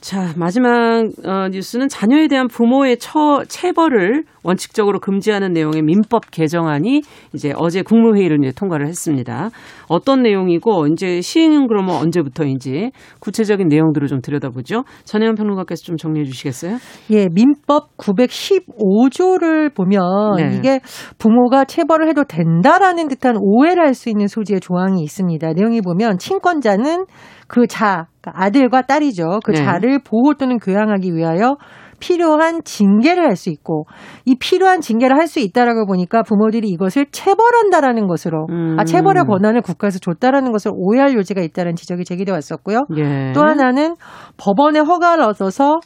[0.00, 7.02] 자, 마지막 어, 뉴스는 자녀에 대한 부모의 처, 체벌을 원칙적으로 금지하는 내용의 민법 개정안이
[7.34, 9.50] 이제 어제 국무회의를 이제 통과를 했습니다.
[9.88, 14.84] 어떤 내용이고 이제 시행은 그러면 언제부터인지 구체적인 내용들을 좀 들여다보죠.
[15.04, 16.78] 전혜연 평론가께서 좀 정리해 주시겠어요?
[17.10, 20.00] 예, 민법 915조를 보면
[20.38, 20.56] 네.
[20.56, 20.80] 이게
[21.18, 25.52] 부모가 체벌을 해도 된다라는 듯한 오해를 할 수 있는 소지의 조항이 있습니다.
[25.52, 27.04] 내용이 보면 친권자는
[27.48, 29.40] 그 자, 그러니까 아들과 딸이죠.
[29.44, 29.64] 그 네.
[29.64, 31.56] 자를 보호 또는 교양하기 위하여
[32.00, 33.84] 필요한 징계를 할 수 있고
[34.24, 38.76] 이 필요한 징계를 할 수 있다라고 보니까 부모들이 이것을 체벌한다라는 것으로 음.
[38.78, 42.86] 아 체벌의 권한을 국가에서 줬다라는 것을 오해할 요지가 있다는 지적이 제기돼 왔었고요.
[42.96, 43.32] 예.
[43.32, 43.96] 또 하나는
[44.38, 45.78] 법원의 허가를 얻어서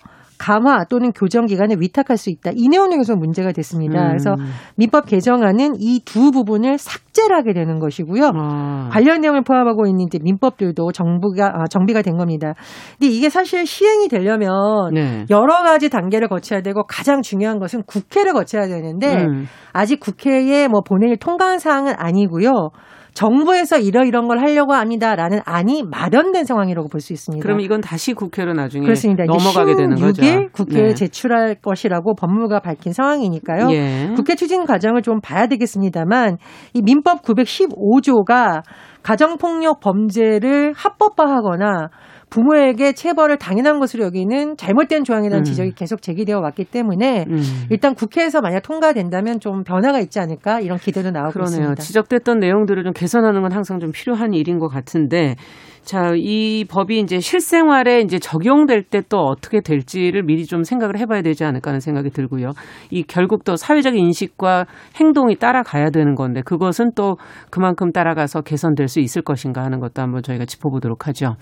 [0.45, 2.51] 감화 또는 교정 기간에 위탁할 수 있다.
[2.55, 4.03] 이 내용 중에서 문제가 됐습니다.
[4.03, 4.09] 음.
[4.09, 4.37] 그래서
[4.77, 8.31] 민법 개정안은 이 두 부분을 삭제를 하게 되는 것이고요.
[8.35, 8.89] 아.
[8.93, 12.55] 관련 내용을 포함하고 있는 이제 민법들도 정부가 아, 정비가 된 겁니다.
[12.99, 14.51] 근데 이게 사실 시행이 되려면
[14.93, 15.25] 네.
[15.31, 19.47] 여러 가지 단계를 거쳐야 되고 가장 중요한 것은 국회를 거쳐야 되는데 음.
[19.73, 22.71] 아직 국회에 뭐 본회의 통과한 사항은 아니고요.
[23.15, 27.43] 정부에서 이러이런 걸 하려고 합니다라는 안이 마련된 상황이라고 볼 수 있습니다.
[27.43, 29.25] 그럼 이건 다시 국회로 나중에 그렇습니다.
[29.25, 30.23] 넘어가게 되는 거죠.
[30.23, 30.95] 16일 국회에 네.
[30.95, 33.71] 제출할 것이라고 법무부가 밝힌 상황이니까요.
[33.73, 34.13] 예.
[34.17, 36.39] 국회 추진 과정을 좀 봐야 되겠습니다만
[36.73, 38.63] 이 민법 915조가
[39.03, 41.89] 가정폭력 범죄를 합법화하거나
[42.31, 45.45] 부모에게 체벌을 당연한 것으로 여기는 잘못된 대한 음.
[45.45, 47.43] 지적이 계속 제기되어 왔기 때문에 음.
[47.71, 51.61] 일단 국회에서 만약 통과된다면 좀 변화가 있지 않을까 이런 기대도 나오고 그러네요.
[51.61, 51.83] 있습니다.
[51.83, 55.37] 지적됐던 내용들을 좀 개선하는 건 항상 좀 필요한 일인 것 같은데,
[55.85, 61.23] 자, 이 법이 이제 실생활에 이제 적용될 때 또 어떻게 될지를 미리 좀 생각을 해봐야
[61.23, 62.53] 되지 않을까 하는 생각이 들고요.
[62.91, 64.67] 이 결국 또 사회적 인식과
[64.97, 67.17] 행동이 따라가야 되는 건데, 그것은 또
[67.51, 71.37] 그만큼 따라가서 개선될 수 있을 것인가 하는 것도 한번 저희가 짚어보도록 하죠.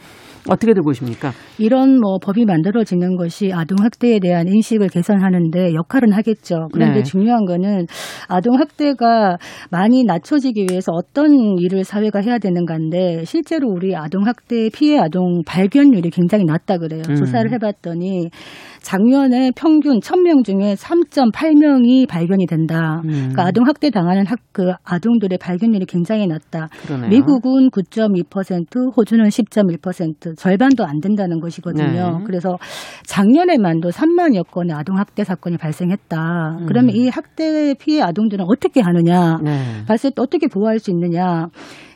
[0.48, 1.30] 어떻게들 보십니까?
[1.58, 6.68] 이런 뭐 법이 만들어지는 것이 아동 학대에 대한 인식을 개선하는데 역할은 하겠죠.
[6.72, 7.02] 그런데 네.
[7.02, 7.86] 중요한 거는
[8.28, 9.38] 아동 학대가
[9.70, 16.10] 많이 낮춰지기 위해서 어떤 일을 사회가 해야 되는가인데 실제로 우리 아동 학대 피해 아동 발견율이
[16.10, 17.02] 굉장히 낮다 그래요.
[17.08, 17.14] 음.
[17.14, 18.30] 조사를 해봤더니
[18.82, 23.00] 작년에 평균 1000명 중에 3.8명이 발견이 된다.
[23.04, 23.10] 음.
[23.10, 26.68] 그러니까 아동 학대 당하는 학, 그 아동들의 발견율이 굉장히 낮다.
[26.86, 27.08] 그러네요.
[27.08, 32.18] 미국은 9.2%, 호주는 10.1%, 절반도 안 된다는 것이거든요.
[32.18, 32.24] 네.
[32.26, 32.58] 그래서
[33.06, 36.58] 작년에만도 3만여 건의 아동 학대 사건이 발생했다.
[36.60, 36.66] 음.
[36.66, 39.38] 그러면 이 학대 피해 아동들은 어떻게 하느냐?
[39.42, 39.84] 네.
[39.86, 41.48] 발생 때 어떻게 보호할 수 있느냐?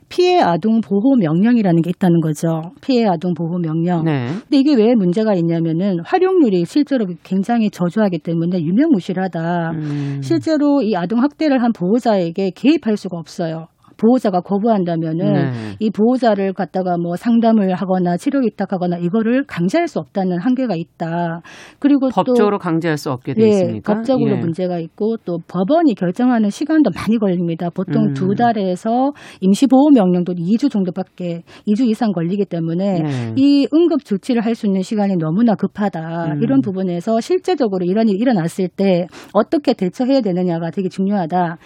[0.08, 2.72] 피해 아동 보호 명령이라는 게 있다는 거죠.
[2.80, 4.04] 피해 아동 보호 명령.
[4.04, 4.26] 네.
[4.28, 9.70] 근데 이게 왜 문제가 있냐면은 활용률이 실제로 굉장히 저조하기 때문에 유명무실하다.
[9.74, 10.20] 음.
[10.22, 13.66] 실제로 이 아동 학대를 한 보호자에게 개입할 수가 없어요.
[13.96, 15.50] 보호자가 거부한다면은 네.
[15.78, 21.40] 이 보호자를 갖다가 뭐 상담을 하거나 치료 위탁하거나 이거를 강제할 수 없다는 한계가 있다.
[21.78, 23.92] 그리고 법적으로 강제할 수 없게 돼또 있습니까?
[23.92, 24.40] 네, 법적으로 예.
[24.40, 27.70] 문제가 있고 또 법원이 결정하는 시간도 많이 걸립니다.
[27.70, 28.14] 보통 음.
[28.14, 33.34] 두 달에서 임시보호 명령도 2주 정도밖에 2주 이상 걸리기 때문에 네.
[33.36, 36.32] 이 응급 조치를 할 수 있는 시간이 너무나 급하다.
[36.32, 36.42] 음.
[36.42, 41.58] 이런 부분에서 실제적으로 이런 일이 일어났을 때 어떻게 대처해야 되느냐가 되게 중요하다.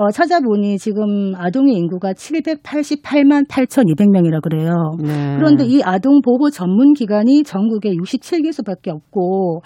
[0.00, 4.72] 어, 찾아보니 지금 아동의 인구가 788만 8,200명이라 그래요.
[4.98, 5.36] 네.
[5.36, 9.60] 그런데 이 아동 보호 전문 기관이 전국에 67개소밖에 없고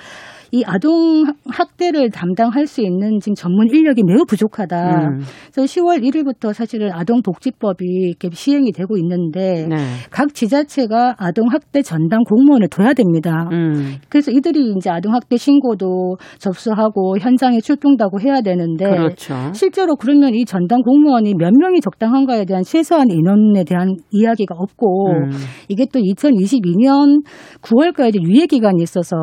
[0.54, 5.08] 이 아동 학대를 담당할 수 있는 지금 전문 인력이 매우 부족하다.
[5.08, 5.18] 음.
[5.52, 9.76] 그래서 10월 1일부터 사실은 아동복지법이 이렇게 시행이 되고 있는데 네.
[10.12, 13.48] 각 지자체가 아동 학대 전담 공무원을 둬야 됩니다.
[13.50, 13.96] 음.
[14.08, 19.34] 그래서 이들이 이제 아동 학대 신고도 접수하고 현장에 출동도 하고 해야 되는데 그렇죠.
[19.54, 25.30] 실제로 그러면 이 전담 공무원이 몇 명이 적당한가에 대한 최소한 인원에 대한 이야기가 없고 음.
[25.68, 27.24] 이게 또 2022년
[27.60, 29.16] 9월까지 유예 기간이 있어서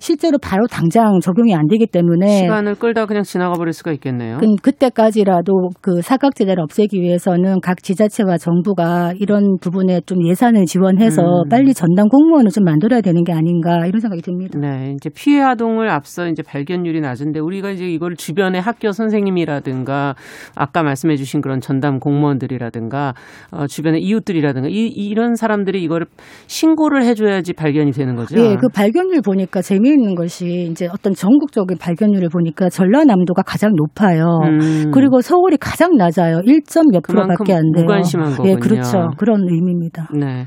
[0.00, 4.38] 실제로 바로 당장 적용이 안 되기 때문에 시간을 끌다 그냥 지나가 버릴 수가 있겠네요.
[4.38, 11.48] 그, 그때까지라도 그 사각지대를 없애기 위해서는 각 지자체와 정부가 이런 부분에 좀 예산을 지원해서 음.
[11.48, 14.58] 빨리 전담 공무원을 좀 만들어야 되는 게 아닌가 이런 생각이 듭니다.
[14.58, 20.14] 네, 이제 피해 아동을 앞서 이제 발견율이 낮은데 우리가 이제 이걸 주변에 학교 선생님이라든가
[20.54, 23.14] 아까 말씀해주신 그런 전담 공무원들이라든가
[23.50, 26.06] 어, 주변의 이웃들이라든가 이, 이런 사람들이 이거를
[26.46, 28.38] 신고를 해줘야지 발견이 되는 거죠.
[28.38, 34.40] 예, 그 발견율 보니까 재미있는 것이 이제 어떤 전국적인 발견율을 보니까 전라남도가 가장 높아요.
[34.44, 34.90] 음.
[34.92, 36.38] 그리고 서울이 가장 낮아요.
[36.38, 37.84] 1점 몇 프로밖에 안 돼요.
[37.84, 38.56] 무관심한 예, 거군요.
[38.56, 39.10] 그렇죠.
[39.16, 40.08] 그런 의미입니다.
[40.14, 40.46] 네.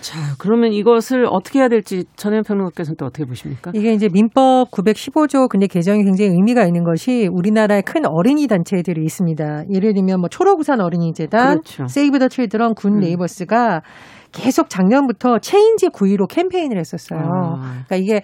[0.00, 3.72] 자, 그러면 이것을 어떻게 해야 될지 전현 평론가께서는 또 어떻게 보십니까?
[3.74, 9.64] 이게 이제 민법 915조 근데 개정이 굉장히 의미가 있는 것이 우리나라에 큰 어린이 단체들이 있습니다.
[9.74, 11.86] 예를 들면 뭐 초록우산 어린이재단, 그렇죠.
[11.88, 13.00] 세이브 더 칠드런, 군 음.
[13.00, 13.82] 네이버스가
[14.30, 17.20] 계속 작년부터 체인지 915 캠페인을 했었어요.
[17.20, 17.82] 아.
[17.86, 18.22] 그러니까 이게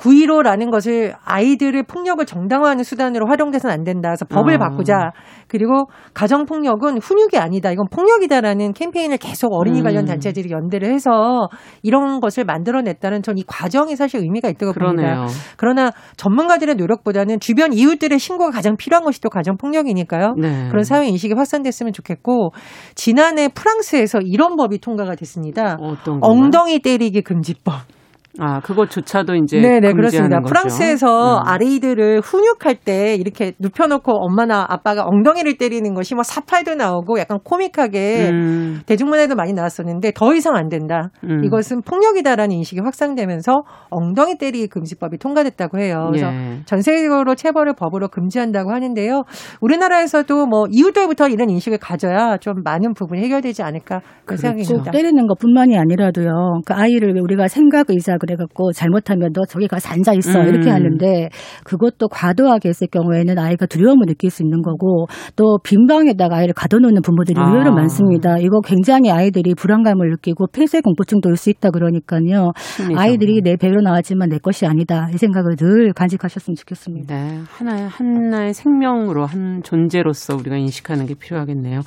[0.00, 4.10] 915라는 것을 아이들을 폭력을 정당화하는 수단으로 활용돼서는 안 된다.
[4.10, 4.68] 그래서 법을 아.
[4.68, 5.10] 바꾸자.
[5.48, 7.72] 그리고 가정 폭력은 훈육이 아니다.
[7.72, 9.84] 이건 폭력이다라는 캠페인을 계속 어린이 음.
[9.84, 11.48] 관련 단체들이 연대를 해서
[11.82, 15.02] 이런 것을 만들어냈다는 전 이 과정이 사실 의미가 있다고 봅니다.
[15.02, 15.26] 그러네요.
[15.56, 20.34] 그러나 전문가들의 노력보다는 주변 이웃들의 신고가 가장 필요한 것이 또 가정 폭력이니까요.
[20.36, 20.68] 네.
[20.68, 22.52] 그런 사회 인식이 확산됐으면 좋겠고
[22.94, 25.78] 지난해 프랑스에서 이런 법이 통과가 됐습니다.
[26.20, 27.99] 엉덩이 때리기 금지법.
[28.38, 30.40] 아, 그것조차도 이제 네네 금지하는 그렇습니다.
[30.40, 30.48] 거죠.
[30.48, 31.42] 프랑스에서 음.
[31.46, 38.28] 아이들을 훈육할 때 이렇게 눕혀놓고 엄마나 아빠가 엉덩이를 때리는 것이 뭐 사팔도 나오고 약간 코믹하게
[38.30, 41.10] 음, 대중문화에도 많이 나왔었는데 더 이상 안 된다.
[41.24, 41.42] 음.
[41.44, 46.06] 이것은 폭력이다라는 인식이 확산되면서 엉덩이 때리기 금지법이 통과됐다고 해요.
[46.10, 46.60] 그래서 예.
[46.66, 49.24] 전 세계적으로 체벌을 법으로 금지한다고 하는데요.
[49.60, 54.42] 우리나라에서도 뭐 이웃들부터 이런 인식을 가져야 좀 많은 부분이 해결되지 않을까 그런 그렇죠.
[54.42, 54.84] 생각입니다.
[54.84, 56.60] 꼭 때리는 것뿐만이 아니라도요.
[56.64, 60.46] 그 아이를 우리가 생각 의사 그래갖고 잘못하면 너 저기 가서 앉아 있어 음.
[60.48, 61.28] 이렇게 하는데
[61.64, 65.06] 그것도 과도하게 했을 경우에는 아이가 두려움을 느낄 수 있는 거고
[65.36, 67.48] 또 빈 방에다가 아이를 가둬놓는 부모들이 아.
[67.50, 68.38] 의외로 많습니다.
[68.38, 72.52] 이거 굉장히 아이들이 불안감을 느끼고 폐쇄 공포증도 올 수 있다 그러니까요.
[72.56, 73.00] 심리적으로.
[73.00, 77.14] 아이들이 내 배로 나왔지만 내 것이 아니다 이 생각을 늘 간직하셨으면 좋겠습니다.
[77.14, 81.80] 네, 하나의 하나의 생명으로 한 존재로서 우리가 인식하는 게 필요하겠네요.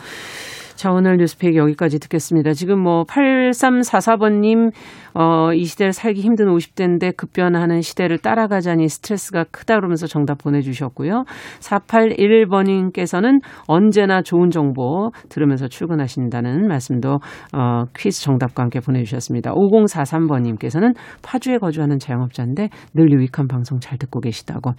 [0.76, 2.54] 자, 오늘 뉴스픽 여기까지 듣겠습니다.
[2.54, 4.72] 지금 뭐 8344번님
[5.14, 11.26] 어, 이 시대를 살기 힘든 50대인데 급변하는 시대를 따라가자니 스트레스가 크다 그러면서 정답 보내주셨고요.
[11.60, 17.20] 4811번님께서는 언제나 좋은 정보 들으면서 출근하신다는 말씀도
[17.54, 19.54] 어, 퀴즈 정답과 함께 보내주셨습니다.
[19.54, 24.72] 5043번님께서는 파주에 거주하는 자영업자인데 늘 유익한 방송 잘 듣고 계시다고.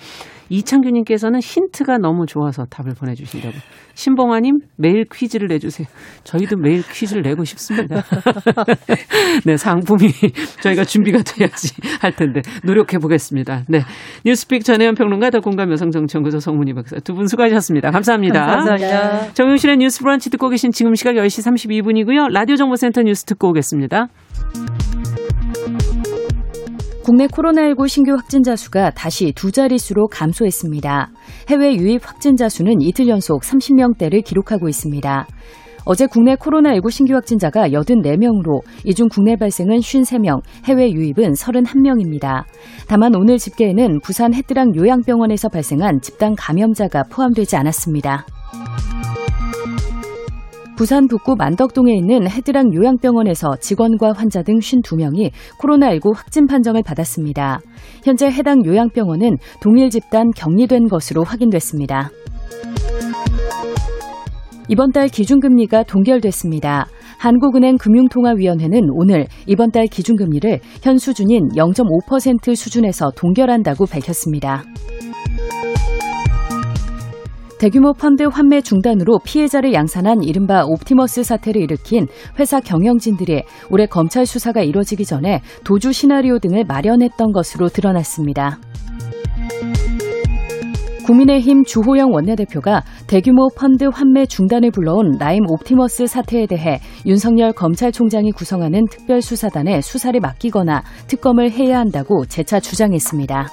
[0.48, 3.54] 이창규님께서는 힌트가 너무 좋아서 답을 보내주신다고.
[3.94, 5.84] 신봉아님 매일 퀴즈를 내주세요.
[6.25, 8.03] 저희도 매일 퀴즈를 내고 싶습니다.
[9.44, 10.09] 네, 상품이
[10.62, 13.64] 저희가 준비가 돼야지 할 텐데 노력해 보겠습니다.
[13.68, 13.81] 네,
[14.25, 17.90] 뉴스픽 전혜연 평론가 더 공감 여성정치연구소 성문희 박사 두 분 수고하셨습니다.
[17.92, 18.44] 감사합니다.
[18.47, 19.33] 감사합니다.
[19.35, 21.47] 정용실의 뉴스 브런치 듣고 계신 지금 시각 10시
[21.79, 22.33] 32분이고요.
[22.33, 24.09] 라디오 정보센터 뉴스 듣고 오겠습니다.
[27.05, 31.11] 국내 코로나19 신규 확진자 수가 다시 두 자릿수로 감소했습니다.
[31.51, 35.27] 해외 유입 확진자 수는 이틀 연속 30명대를 기록하고 있습니다.
[35.87, 42.44] 어제 국내 코로나19 신규 확진자가 84명으로 이중 국내 발생은 53명, 해외 유입은 31명입니다.
[42.88, 48.25] 다만 오늘 집계에는 부산 해뜨랑 요양병원에서 발생한 집단 감염자가 포함되지 않았습니다.
[50.77, 57.61] 부산 북구 만덕동에 있는 헤드랑 요양병원에서 직원과 환자 등 52명이 코로나19 확진 판정을 받았습니다.
[58.05, 62.11] 현재 해당 요양병원은 동일 집단 격리된 것으로 확인됐습니다.
[64.68, 66.87] 이번 달 기준금리가 동결됐습니다.
[67.18, 74.64] 한국은행 금융통화위원회는 오늘 이번 달 기준금리를 현 수준인 0.5% 수준에서 동결한다고 밝혔습니다.
[77.59, 82.07] 대규모 펀드 환매 중단으로 피해자를 양산한 이른바 옵티머스 사태를 일으킨
[82.38, 88.59] 회사 경영진들이 올해 검찰 수사가 이뤄지기 전에 도주 시나리오 등을 마련했던 것으로 드러났습니다.
[91.05, 98.87] 국민의힘 주호영 원내대표가 대규모 펀드 환매 중단을 불러온 라임 옵티머스 사태에 대해 윤석열 검찰총장이 구성하는
[98.90, 103.49] 특별수사단에 수사를 맡기거나 특검을 해야 한다고 재차 주장했습니다.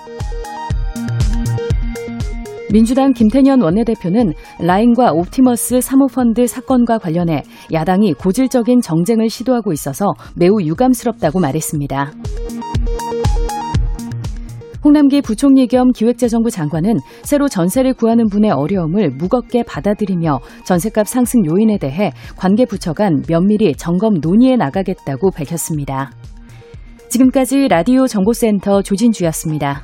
[2.71, 11.41] 민주당 김태년 원내대표는 라인과 옵티머스 사모펀드 사건과 관련해 야당이 고질적인 정쟁을 시도하고 있어서 매우 유감스럽다고
[11.41, 12.13] 말했습니다.
[14.83, 21.77] 홍남기 부총리 겸 기획재정부 장관은 새로 전세를 구하는 분의 어려움을 무겁게 받아들이며 전세값 상승 요인에
[21.77, 26.11] 대해 관계 부처 간 면밀히 점검 논의해 나가겠다고 밝혔습니다.
[27.09, 29.83] 지금까지 라디오 정보센터 조진주였습니다.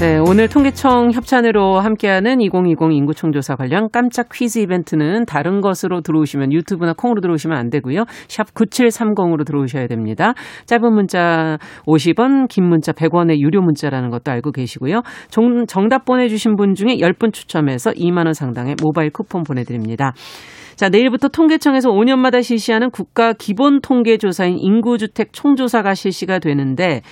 [0.00, 6.94] 네, 오늘 통계청 협찬으로 함께하는 2020 인구총조사 관련 깜짝 퀴즈 이벤트는 다른 것으로 들어오시면 유튜브나
[6.94, 8.06] 콩으로 들어오시면 안 되고요.
[8.26, 10.32] 샵 9730으로 들어오셔야 됩니다.
[10.64, 15.02] 짧은 문자 50원, 긴 문자 100원의 유료 문자라는 것도 알고 계시고요.
[15.28, 20.14] 정, 정답 보내주신 분 중에 10분 추첨해서 2만 원 상당의 모바일 쿠폰 보내드립니다.
[20.76, 27.02] 자, 내일부터 통계청에서 5년마다 실시하는 국가 기본 통계 조사인 인구주택 총조사가 실시가 되는데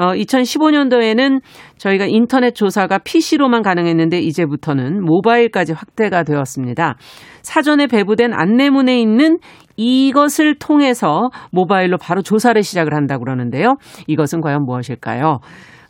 [0.00, 1.42] 어, 2015년도에는
[1.76, 6.96] 저희가 인터넷 조사가 PC로만 가능했는데 이제부터는 모바일까지 확대가 되었습니다.
[7.42, 9.36] 사전에 배부된 안내문에 있는
[9.76, 13.76] 이것을 통해서 모바일로 바로 조사를 시작을 한다고 그러는데요.
[14.06, 15.40] 이것은 과연 무엇일까요?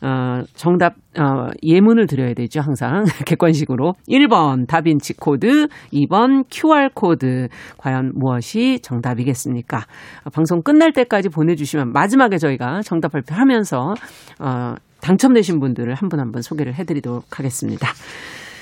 [0.02, 3.04] 어, 정답, 어, 예문을 드려야 되죠, 항상.
[3.26, 3.94] 객관식으로.
[4.08, 7.48] 1번 다빈치 코드, 2번 QR코드.
[7.78, 9.78] 과연 무엇이 정답이겠습니까?
[10.24, 13.94] 어, 방송 끝날 때까지 보내 주시면 마지막에 저희가 정답 발표하면서,
[14.40, 17.88] 어, 당첨되신 분들을 한 분 한분 소개를 해 드리도록 하겠습니다.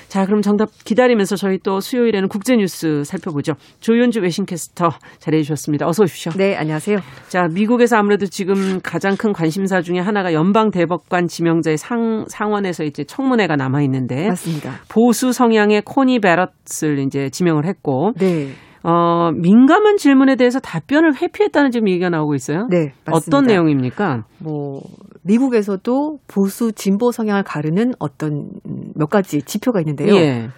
[0.08, 3.52] 자, 그럼 정답 기다리면서 저희 또 수요일에는 국제 뉴스 살펴보죠.
[3.80, 5.86] 조윤주 외신캐스터 자리해 주셨습니다.
[5.86, 6.32] 어서 오십시오.
[6.32, 6.98] 네, 안녕하세요.
[7.28, 13.04] 자, 미국에서 아무래도 지금 가장 큰 관심사 중에 하나가 연방 대법관 지명자의 상 상원에서 이제
[13.04, 14.80] 청문회가 남아 있는데 맞습니다.
[14.88, 18.48] 보수 성향의 코니 베럿을 이제 지명을 했고 네.
[18.88, 22.66] 어, 민감한 질문에 대해서 답변을 회피했다는 지금 얘기가 나오고 있어요.
[22.70, 23.12] 네, 맞습니다.
[23.12, 24.24] 어떤 내용입니까?
[24.38, 24.80] 뭐
[25.24, 28.48] 미국에서도 보수 진보 성향을 가르는 어떤
[28.94, 30.14] 몇 가지 지표가 있는데요.
[30.14, 30.48] 예.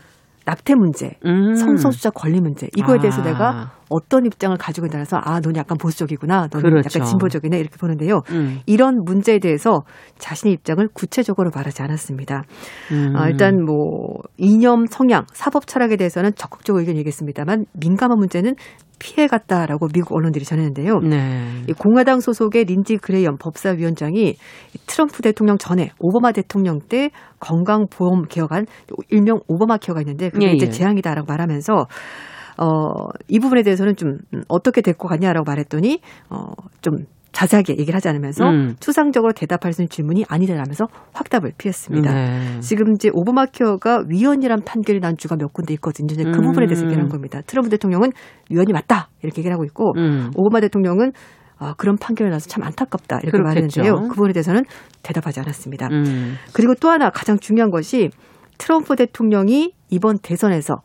[0.45, 1.55] 낙태 문제, 음.
[1.55, 3.25] 성소수자 권리 문제 이거에 대해서 아.
[3.25, 6.99] 내가 어떤 입장을 가지고 있나라서 아, 넌 약간 보수적이구나, 넌 그렇죠.
[6.99, 8.23] 약간 진보적이네 이렇게 보는데요.
[8.31, 8.61] 음.
[8.67, 9.83] 이런 문제에 대해서
[10.19, 12.45] 자신의 입장을 구체적으로 말하지 않았습니다.
[12.93, 13.17] 음.
[13.17, 18.55] 아, 일단 뭐 이념, 성향, 사법 철학에 대해서는 적극적으로 의견 얘기했습니다만 민감한 문제는
[19.01, 20.99] 피해갔다라고 미국 언론들이 전했는데요.
[21.01, 21.63] 네.
[21.69, 28.67] 이 공화당 소속의 린지 그레이엄 법사위원장이 이 트럼프 대통령 전에 오바마 대통령 때 건강보험 개혁안
[29.09, 30.71] 일명 오바마 케어가 있는데 그게 예, 이제 예.
[30.71, 31.87] 재앙이다라고 말하면서
[32.61, 38.09] 어, 이 부분에 대해서는 좀 음, 어떻게 될것 같냐라고 말했더니 어, 좀 자세하게 얘기를 하지
[38.09, 38.75] 않으면서 음.
[38.81, 42.13] 추상적으로 대답할 수 있는 질문이 아니라면서 확답을 피했습니다.
[42.13, 42.61] 네.
[42.61, 46.09] 지금 이제 오바마 케어가 위헌이란 판결이 난 주가 몇 군데 있거든요.
[46.11, 46.49] 이제 그 음.
[46.49, 47.41] 부분에 대해서 얘기를 한 겁니다.
[47.47, 48.11] 트럼프 대통령은
[48.51, 50.31] 위헌이 맞다 이렇게 얘기를 하고 있고 음.
[50.37, 51.13] 오바마 대통령은
[51.59, 53.83] 아, 그런 판결이 나서 참 안타깝다 이렇게 그렇겠죠.
[53.83, 54.09] 말했는데요.
[54.09, 54.65] 그 부분에 대해서는
[55.03, 55.89] 대답하지 않았습니다.
[55.93, 56.35] 음.
[56.53, 58.11] 그리고 또 하나 가장 중요한 것이
[58.59, 60.77] 트럼프 대통령이 이번 대선에서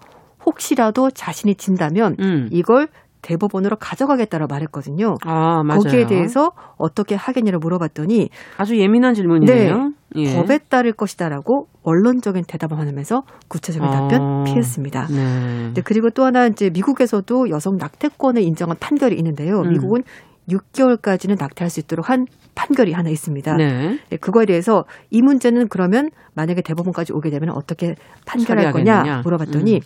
[0.46, 2.48] 혹시라도 자신이 진다면 음.
[2.52, 2.88] 이걸
[3.26, 5.16] 대법원으로 가져가겠다고 말했거든요.
[5.26, 5.80] 아, 맞아요.
[5.80, 9.92] 거기에 대해서 어떻게 하겠냐고 물어봤더니 아주 예민한 질문이네요.
[10.18, 10.36] 예.
[10.36, 14.44] 법에 따를 것이다라고 원론적인 대답을 하면서 구체적인 답변 어.
[14.44, 15.08] 피했습니다.
[15.08, 15.74] 네.
[15.74, 19.62] 네, 그리고 또 하나 이제 미국에서도 여성 낙태권을 인정한 판결이 있는데요.
[19.62, 19.72] 음.
[19.72, 20.04] 미국은
[20.50, 23.56] 6개월까지는 낙태할 수 있도록 한 판결이 하나 있습니다.
[23.58, 24.00] 네.
[24.10, 27.96] 네, 그거에 대해서 이 문제는 그러면 만약에 대법원까지 오게 되면 어떻게
[28.28, 29.22] 판결할 거냐 처리하겠느냐?
[29.24, 29.80] 물어봤더니 음.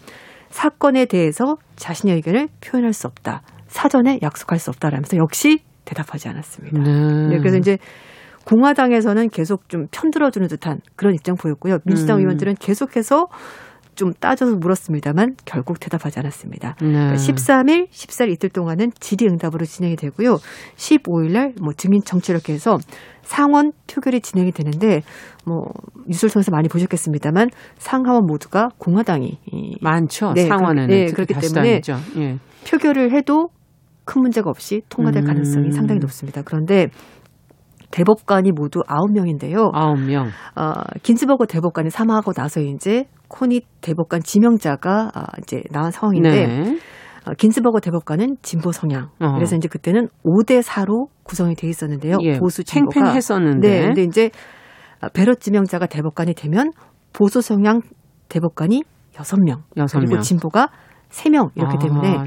[0.49, 3.41] 사건에 대해서 자신의 의견을 표현할 수 없다.
[3.67, 6.81] 사전에 약속할 수 없다라면서 역시 대답하지 않았습니다.
[6.81, 7.27] 네.
[7.29, 7.77] 네, 그래서 이제
[8.45, 11.79] 공화당에서는 계속 좀 편들어주는 듯한 그런 입장 보였고요.
[11.85, 12.21] 민주당 음.
[12.21, 13.27] 의원들은 계속해서
[13.99, 16.75] 좀 따져서 물었습니다만 결국 대답하지 않았습니다.
[16.81, 16.87] 네.
[16.87, 20.37] 그러니까 13일, 14일 이틀 동안은 질의응답으로 진행이 되고요.
[20.77, 22.77] 15일 날 뭐 증인 청취 이렇게 해서
[23.23, 25.01] 상원 표결이 진행이 되는데
[25.45, 25.65] 뭐
[26.07, 30.31] 뉴스를 통해서 많이 보셨겠습니다만 상하원 모두가 공화당이 이 많죠.
[30.33, 31.33] 네, 그렇- 네, 그렇기.
[31.33, 31.81] 때문에
[32.17, 32.37] 예.
[32.69, 33.49] 표결을 해도
[34.05, 35.27] 큰 문제가 없이 통과될 음.
[35.27, 36.41] 가능성이 상당히 높습니다.
[36.43, 36.87] 그런데
[37.91, 39.71] 대법관이 모두 9명인데요.
[39.73, 40.27] 아홉 명.
[40.55, 40.73] 어,
[41.03, 46.77] 긴즈버거 대법관이 사망하고 나서 이제 코니 대법관 지명자가 아, 이제 나온 상황인데 네.
[47.27, 49.09] 어, 긴즈버거 대법관은 진보 성향.
[49.19, 49.33] 어.
[49.33, 52.17] 그래서 이제 그때는 5대 4로 구성이 돼 있었는데요.
[52.21, 52.37] 예.
[52.39, 53.69] 보수 진보가 팽팽했었는데.
[53.69, 53.81] 네.
[53.85, 54.29] 근데 이제
[55.01, 56.71] 아, 베럿 지명자가 대법관이 되면
[57.13, 57.81] 보수 성향
[58.29, 59.61] 대법관이 6명.
[59.77, 60.21] 여섯 그리고 명.
[60.21, 60.69] 진보가
[61.09, 62.17] 3명 이렇기 아, 때문에.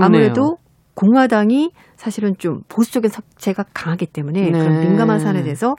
[0.00, 0.56] 아무래도
[0.94, 4.50] 공화당이 사실은 좀 보수적인 색채가 강하기 때문에 네.
[4.50, 5.74] 그런 민감한 사안에 대해서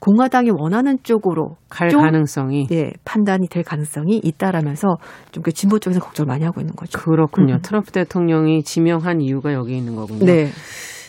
[0.00, 4.96] 공화당이 원하는 쪽으로 갈 좀 가능성이 예, 판단이 될 가능성이 있다라면서
[5.32, 6.98] 좀 그 진보 쪽에서 걱정을 많이 하고 있는 거죠.
[6.98, 7.54] 그렇군요.
[7.54, 7.60] 음.
[7.62, 10.24] 트럼프 대통령이 지명한 이유가 여기 있는 거군요.
[10.24, 10.48] 네.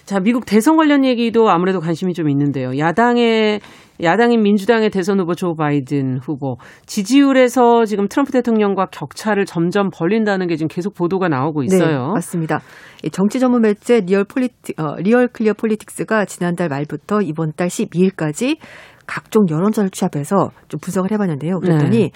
[0.06, 2.78] 자, 미국 대선 관련 얘기도 아무래도 관심이 좀 있는데요.
[2.78, 3.60] 야당의
[4.04, 10.56] 야당인 민주당의 대선 후보 조 바이든 후보 지지율에서 지금 트럼프 대통령과 격차를 점점 벌린다는 게
[10.56, 12.08] 지금 계속 보도가 나오고 있어요.
[12.08, 12.62] 네, 맞습니다.
[13.04, 18.58] 이 정치 전문 매체 리얼 폴리티 어, 리얼 클리어 폴리틱스가 지난달 말부터 이번 달 12일까지
[19.06, 21.60] 각종 여론조사를 취합해서 좀 분석을 해봤는데요.
[21.60, 22.12] 그랬더니 네.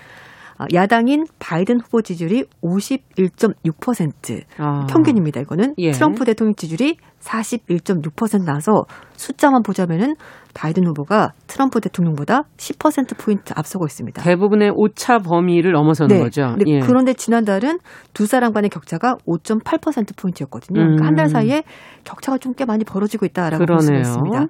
[0.57, 4.85] 아, 야당인 바이든 후보 지지율이 51.6% 아.
[4.89, 5.41] 평균입니다.
[5.41, 5.91] 이거는 예.
[5.91, 8.85] 트럼프 대통령 지지율이 41.6% 나서
[9.15, 10.15] 숫자만 보자면은
[10.53, 14.21] 바이든 후보가 트럼프 대통령보다 10% 포인트 앞서고 있습니다.
[14.21, 16.53] 대부분의 오차 범위를 넘어서는 거죠.
[16.57, 16.79] 근데 예.
[16.79, 17.79] 그런데 지난달은
[18.13, 20.79] 두 사람 간의 격차가 5.8% 포인트였거든요.
[20.79, 20.85] 음.
[20.95, 21.63] 그러니까 한 달 사이에
[22.03, 23.99] 격차가 좀 꽤 많이 벌어지고 있다라고 볼 그러네요.
[23.99, 24.45] 있습니다.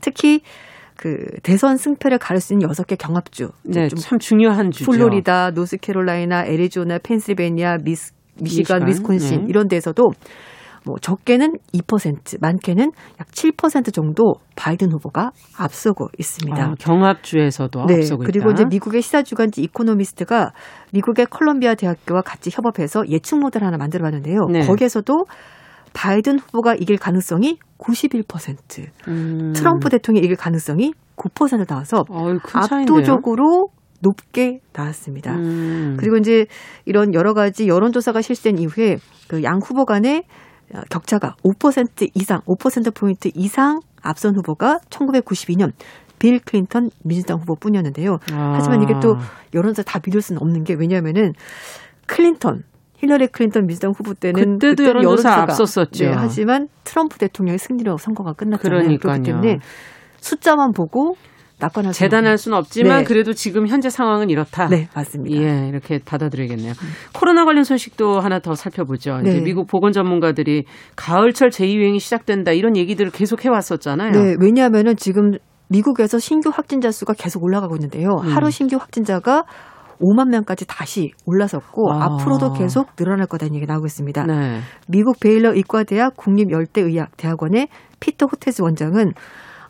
[0.00, 0.40] 특히
[1.00, 4.92] 그 대선 승패를 가릴 수 있는 여섯 개 경합주, 네, 좀참 중요한 주죠.
[4.92, 9.46] 플로리다, 노스캐롤라이나, 애리조나, 펜실베니아, 미스, 미시간, 미시간, 위스콘신 네.
[9.48, 10.10] 이런 데서도
[10.84, 16.62] 뭐 적게는 2%, 많게는 약 7% 정도 바이든 후보가 앞서고 있습니다.
[16.62, 18.52] 아, 경합주에서도 네, 앞서고 그리고 있다.
[18.52, 20.52] 이제 미국의 시사 주간지 이코노미스트가
[20.92, 24.40] 미국의 컬럼비아 대학교와 같이 협업해서 예측 모델 하나 만들어 봤는데요.
[24.52, 24.66] 네.
[24.66, 25.24] 거기에서도
[25.94, 29.52] 바이든 후보가 이길 가능성이 91%, 음.
[29.54, 32.38] 트럼프 대통령이 이길 가능성이 9% 나와서 어이.
[32.52, 33.68] 압도적으로
[34.02, 35.34] 높게 나왔습니다.
[35.34, 35.96] 음.
[35.98, 36.46] 그리고 이제
[36.86, 40.24] 이런 여러 가지 여론조사가 실시된 이후에 그 양 후보 간의
[40.74, 45.72] 어, 격차가 5% 이상, 5%포인트 이상 앞선 후보가 1992년
[46.18, 48.18] 빌 클린턴 민주당 후보뿐이었는데요.
[48.32, 48.52] 아.
[48.56, 49.16] 하지만 이게 또
[49.54, 51.32] 여론조사 다 믿을 수는 없는 게 왜냐하면은
[52.06, 52.62] 클린턴
[53.00, 56.04] 힐러리 클린턴 민주당 후보 때는 그때도 그때는 여론조사 앞섰었죠.
[56.04, 58.98] 네, 하지만 트럼프 대통령의 승리로 선거가 끝났잖아요.
[58.98, 59.22] 그렇기.
[59.22, 59.58] 때문에
[60.18, 61.16] 숫자만 보고
[61.60, 63.04] 낙관할 재단할 수는 없지만 네.
[63.04, 64.68] 그래도 지금 현재 상황은 이렇다.
[64.68, 65.40] 네, 맞습니다.
[65.40, 66.72] 예, 이렇게 받아들여야겠네요.
[67.14, 69.18] 코로나 관련 소식도 하나 더 살펴보죠.
[69.22, 69.40] 이제 네.
[69.40, 70.64] 미국 보건 전문가들이
[70.96, 74.10] 가을철 제2유행이 시작된다 이런 얘기들을 계속 해왔었잖아요.
[74.10, 75.32] 네, 왜냐하면은 지금
[75.68, 78.08] 미국에서 신규 확진자 수가 계속 올라가고 있는데요.
[78.08, 78.34] 음.
[78.34, 79.44] 하루 신규 확진자가
[80.00, 82.04] 5만 명까지 다시 올라섰고 아.
[82.04, 84.24] 앞으로도 계속 늘어날 거다는 얘기가 나오고 있습니다.
[84.24, 84.60] 네.
[84.88, 87.68] 미국 베일러 의과대학 국립열대의학대학원의
[88.00, 89.12] 피터 호테즈 원장은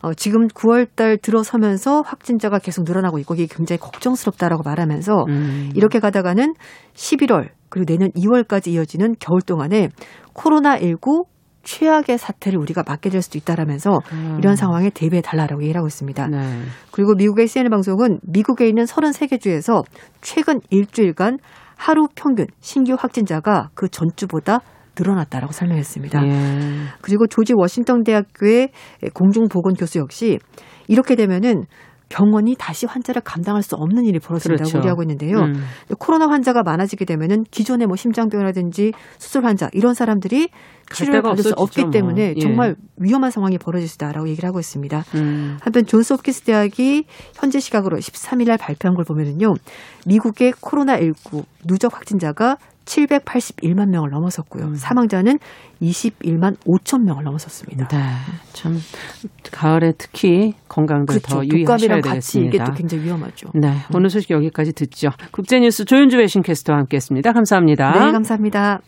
[0.01, 5.69] 어, 지금 9월달 들어서면서 확진자가 계속 늘어나고 있고 이게 굉장히 걱정스럽다라고 말하면서 음.
[5.75, 6.55] 이렇게 가다가는
[6.95, 9.89] 11월 그리고 내년 2월까지 이어지는 겨울 동안에
[10.33, 11.25] 코로나19
[11.63, 14.37] 최악의 사태를 우리가 맞게 될 수도 있다라면서 음.
[14.39, 16.27] 이런 상황에 대비해 달라라고 얘기를 하고 있습니다.
[16.27, 16.61] 네.
[16.91, 19.83] 그리고 미국의 CNN 방송은 미국에 있는 33개 주에서
[20.21, 21.37] 최근 일주일간
[21.77, 24.59] 하루 평균 신규 확진자가 그 전주보다
[24.97, 26.27] 늘어났다라고 설명했습니다.
[26.27, 26.31] 예.
[27.01, 28.69] 그리고 조지 워싱턴 대학교의
[29.13, 30.37] 공중보건 교수 역시
[30.87, 31.63] 이렇게 되면은
[32.11, 34.79] 병원이 다시 환자를 감당할 수 없는 일이 벌어진다고 그렇죠.
[34.79, 35.39] 우려하고 있는데요.
[35.39, 35.63] 음.
[35.97, 40.49] 코로나 환자가 많아지게 되면은 기존의 뭐 심장병이라든지 수술 환자 이런 사람들이
[40.93, 42.33] 치료를 받을 수 없기 때문에 뭐.
[42.35, 42.41] 예.
[42.41, 45.05] 정말 위험한 상황이 벌어질 수 있다라고 얘기를 하고 있습니다.
[45.15, 45.57] 음.
[45.61, 49.53] 한편 존스 홉키스 대학이 현재 시각으로 13일 날 발표한 걸 보면은요.
[50.05, 54.65] 미국의 코로나19 누적 확진자가 781만 명을 넘어섰고요.
[54.65, 54.75] 음.
[54.75, 55.37] 사망자는
[55.81, 57.87] 21만 5천 명을 넘어섰습니다.
[57.87, 57.97] 네.
[58.53, 58.77] 참
[59.51, 61.35] 가을에 특히 건강들 그렇죠.
[61.35, 62.65] 더 유의하셔야 같이 이게 되겠습니다.
[62.65, 63.49] 또 굉장히 위험하죠.
[63.53, 63.73] 네.
[63.93, 65.09] 오늘 소식 여기까지 듣죠.
[65.31, 67.33] 국제뉴스 조윤주 외신캐스터와 함께했습니다.
[67.33, 67.91] 감사합니다.
[67.91, 68.79] 네, 감사합니다.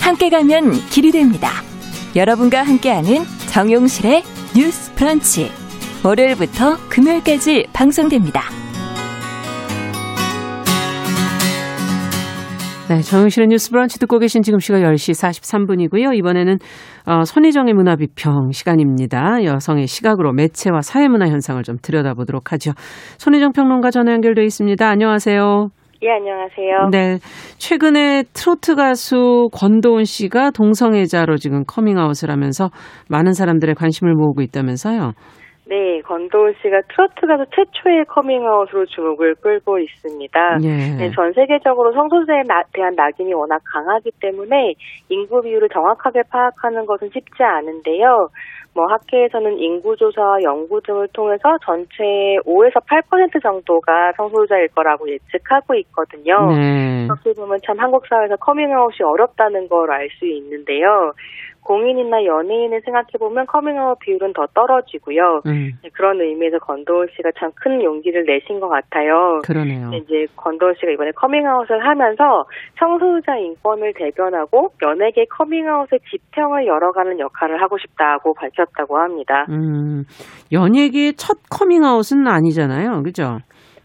[0.00, 1.48] 함께 가면 길이 됩니다.
[2.14, 4.22] 여러분과 함께하는 정용실의
[4.54, 5.50] 뉴스 브런치.
[6.04, 8.42] 월요일부터 금요일까지 방송됩니다.
[12.90, 16.14] 네, 정영실의 뉴스 브런치 듣고 계신 지금 시각 10시 43분이고요.
[16.18, 16.58] 이번에는
[17.06, 19.42] 어, 손희정의 문화비평 시간입니다.
[19.44, 22.72] 여성의 시각으로 매체와 사회문화 현상을 좀 들여다보도록 하죠.
[23.16, 24.86] 손희정 평론가 전화 연결돼 있습니다.
[24.86, 25.68] 안녕하세요.
[26.02, 26.88] 예, 안녕하세요.
[26.90, 27.18] 네,
[27.58, 32.70] 최근에 트로트 가수 권도운 씨가 동성애자로 지금 커밍아웃을 하면서
[33.08, 35.12] 많은 사람들의 관심을 모으고 있다면서요.
[35.68, 40.58] 네, 권도운 씨가 트로트 가수 최초의 커밍아웃으로 주목을 끌고 있습니다.
[40.64, 40.96] 예.
[40.98, 44.74] 네, 전 세계적으로 성소수자에 나- 대한 낙인이 워낙 강하기 때문에
[45.08, 48.26] 인구 비율을 정확하게 파악하는 것은 쉽지 않은데요.
[48.74, 56.50] 뭐 학계에서는 인구조사와 연구 등을 통해서 전체의 5에서 8% 정도가 성소수자일 거라고 예측하고 있거든요.
[56.56, 57.06] 네.
[57.10, 61.12] 어떻게 보면 참 한국 사회에서 커밍아웃이 어렵다는 걸 알 수 있는데요.
[61.64, 65.42] 공인이나 연예인을 생각해보면 커밍아웃 비율은 더 떨어지고요.
[65.46, 69.40] 음, 네, 그런 의미에서 권도운 씨가 참 큰 용기를 내신 것 같아요.
[69.44, 69.90] 그러네요.
[69.90, 72.44] 네, 이제 권도운 씨가 이번에 커밍아웃을 하면서
[72.78, 79.46] 성소수자 인권을 대변하고 연예계 커밍아웃의 지평을 열어가는 역할을 하고 싶다고 밝혔다고 합니다.
[79.50, 80.02] 음,
[80.50, 83.02] 연예계의 첫 커밍아웃은 아니잖아요.
[83.04, 83.38] 그죠?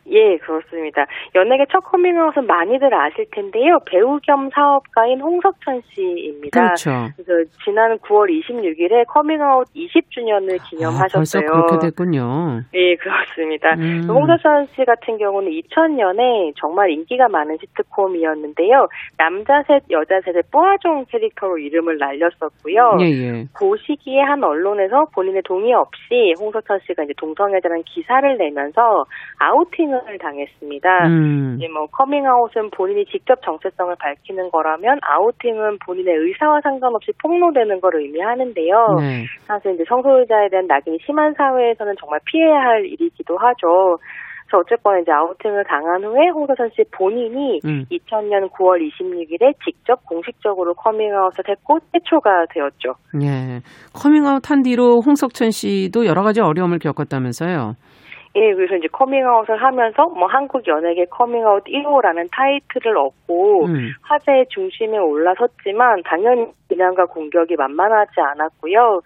[0.10, 1.05] 예, 그렇습니다.
[1.36, 3.80] 연예계 첫 커밍아웃은 많이들 아실 텐데요.
[3.86, 6.62] 배우 겸 사업가인 홍석천 씨입니다.
[6.62, 7.10] 그렇죠.
[7.18, 11.05] 그래서 지난 9월 26일에 커밍아웃 20주년을 기념하셨어요.
[11.05, 12.62] 아, 벌써 그렇게 됐군요.
[12.74, 13.74] 예, 그렇습니다.
[13.76, 14.08] 음.
[14.10, 18.88] 홍석천 씨 같은 경우는 2000년에 정말 인기가 많은 시트콤이었는데요.
[19.18, 22.97] 남자 셋, 여자 셋의 뿌아종 캐릭터로 이름을 날렸었고요.
[23.01, 23.45] 예, 예.
[23.53, 29.05] 그 시기에 한 언론에서 본인의 동의 없이 홍석천 씨가 이제 동성애자라는 기사를 내면서
[29.39, 31.08] 아우팅을 당했습니다.
[31.08, 31.56] 음.
[31.58, 38.76] 이제 뭐 커밍아웃은 본인이 직접 정체성을 밝히는 거라면 아우팅은 본인의 의사와 상관없이 폭로되는 걸 의미하는데요.
[39.00, 39.26] 네.
[39.45, 43.98] 사실 이제 성소유자에 대한 낙인이 심한 사회에서는 정말 피해야 할 일이기도 하죠.
[44.48, 47.84] 그래서 어쨌거나 이제 아우팅을 당한 후에 홍석천 씨 본인이 음.
[47.91, 52.95] 2000년 9월 26일에 직접 공식적으로 커밍아웃을 했고 최초가 되었죠.
[53.22, 53.60] 예.
[53.93, 57.74] 커밍아웃 한 뒤로 홍석천 씨도 여러 가지 어려움을 겪었다면서요.
[58.38, 63.90] 예, 그래서 이제 커밍아웃을 하면서 뭐 한국 연예계 커밍아웃 1호라는 타이틀을 얻고 음.
[64.04, 69.02] 화제의 중심에 올라섰지만 당연히 비난과 공격이 만만하지 않았고요.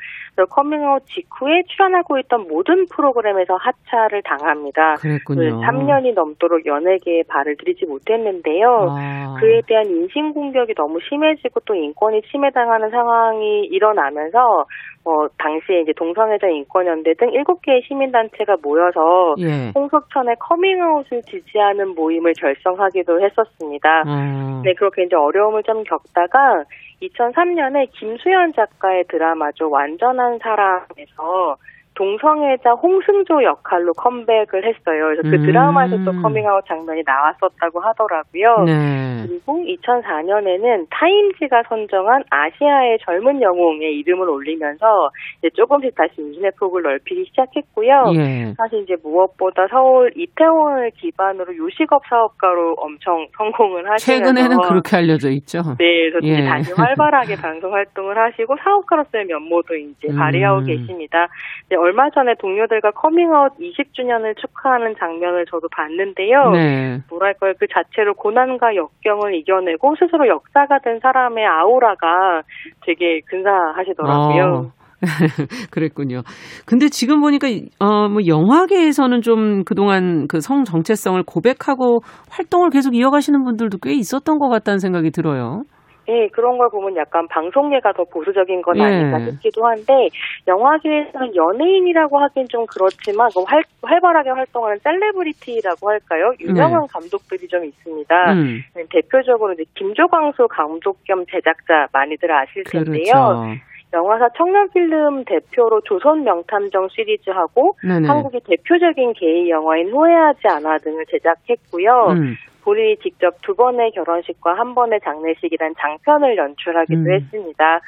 [0.49, 4.95] 커밍아웃 직후에 출연하고 있던 모든 프로그램에서 하차를 당합니다.
[4.95, 5.61] 그랬군요.
[5.61, 8.87] 3년이 넘도록 연예계에 발을 들이지 못했는데요.
[8.89, 9.35] 아.
[9.39, 14.65] 그에 대한 인신 공격이 너무 심해지고 또 인권이 침해당하는 상황이 일어나면서
[15.03, 19.71] 어 당시에 이제 동성애자 인권연대 등 7개의 시민단체가 모여서 예.
[19.73, 24.03] 홍석천의 커밍아웃을 지지하는 모임을 결성하기도 했었습니다.
[24.05, 24.61] 어.
[24.63, 26.63] 네, 그렇게 이제 어려움을 좀 겪다가
[27.01, 29.69] 2003년에 김수현 작가의 드라마죠.
[29.69, 31.57] 완전한 사랑에서
[32.01, 35.13] 동성애자 홍승조 역할로 컴백을 했어요.
[35.13, 35.45] 그래서 그 음.
[35.45, 38.63] 드라마에서 또 커밍아웃 장면이 나왔었다고 하더라고요.
[38.65, 39.27] 네.
[39.27, 47.25] 그리고 2004년에는 타임지가 선정한 아시아의 젊은 영웅에 이름을 올리면서 이제 조금씩 다시 운신의 폭을 넓히기
[47.29, 48.13] 시작했고요.
[48.15, 48.53] 예.
[48.57, 55.61] 사실 이제 무엇보다 서울 이태원을 기반으로 요식업 사업가로 엄청 성공을 하시면서 최근에는 그렇게 알려져 있죠.
[55.77, 56.45] 네, 그래서 예.
[56.45, 60.17] 다시 활발하게 방송 활동을 하시고 사업가로서의 면모도 이제 음.
[60.17, 61.27] 발휘하고 계십니다.
[61.67, 66.51] 이제 얼마 전에 동료들과 커밍아웃 20주년을 축하하는 장면을 저도 봤는데요.
[66.51, 66.99] 네.
[67.09, 72.43] 뭐랄까요, 그 자체로 고난과 역경을 이겨내고 스스로 역사가 된 사람의 아우라가
[72.85, 74.69] 되게 근사하시더라고요.
[74.69, 74.81] 어.
[75.71, 76.21] 그랬군요.
[76.65, 77.47] 근데 지금 보니까
[77.79, 84.47] 어뭐 영화계에서는 좀 그동안 그 성 정체성을 고백하고 활동을 계속 이어가시는 분들도 꽤 있었던 것
[84.47, 85.63] 같다는 생각이 들어요.
[86.11, 88.83] 네, 그런 걸 보면 약간 방송계가 더 보수적인 건 예.
[88.83, 90.09] 아닌가 싶기도 한데
[90.45, 96.33] 영화계에서는 연예인이라고 하긴 좀 그렇지만 그 활, 활발하게 활동하는 셀레브리티라고 할까요?
[96.41, 98.33] 유명한 감독들이 좀 있습니다.
[98.33, 98.41] 네.
[98.41, 98.61] 음.
[98.89, 103.13] 대표적으로 이제 김조광수 감독 겸 제작자 많이들 아실 텐데요.
[103.13, 103.71] 그렇죠.
[103.93, 108.07] 영화사 청년필름 대표로 조선 명탐정 시리즈하고 네네.
[108.07, 112.07] 한국의 대표적인 게이 영화인 후회하지 않아 등을 제작했고요.
[112.11, 112.35] 음.
[112.61, 117.11] 본인이 직접 두 번의 결혼식과 한 번의 장례식이란 장편을 연출하기도 음.
[117.11, 117.81] 했습니다.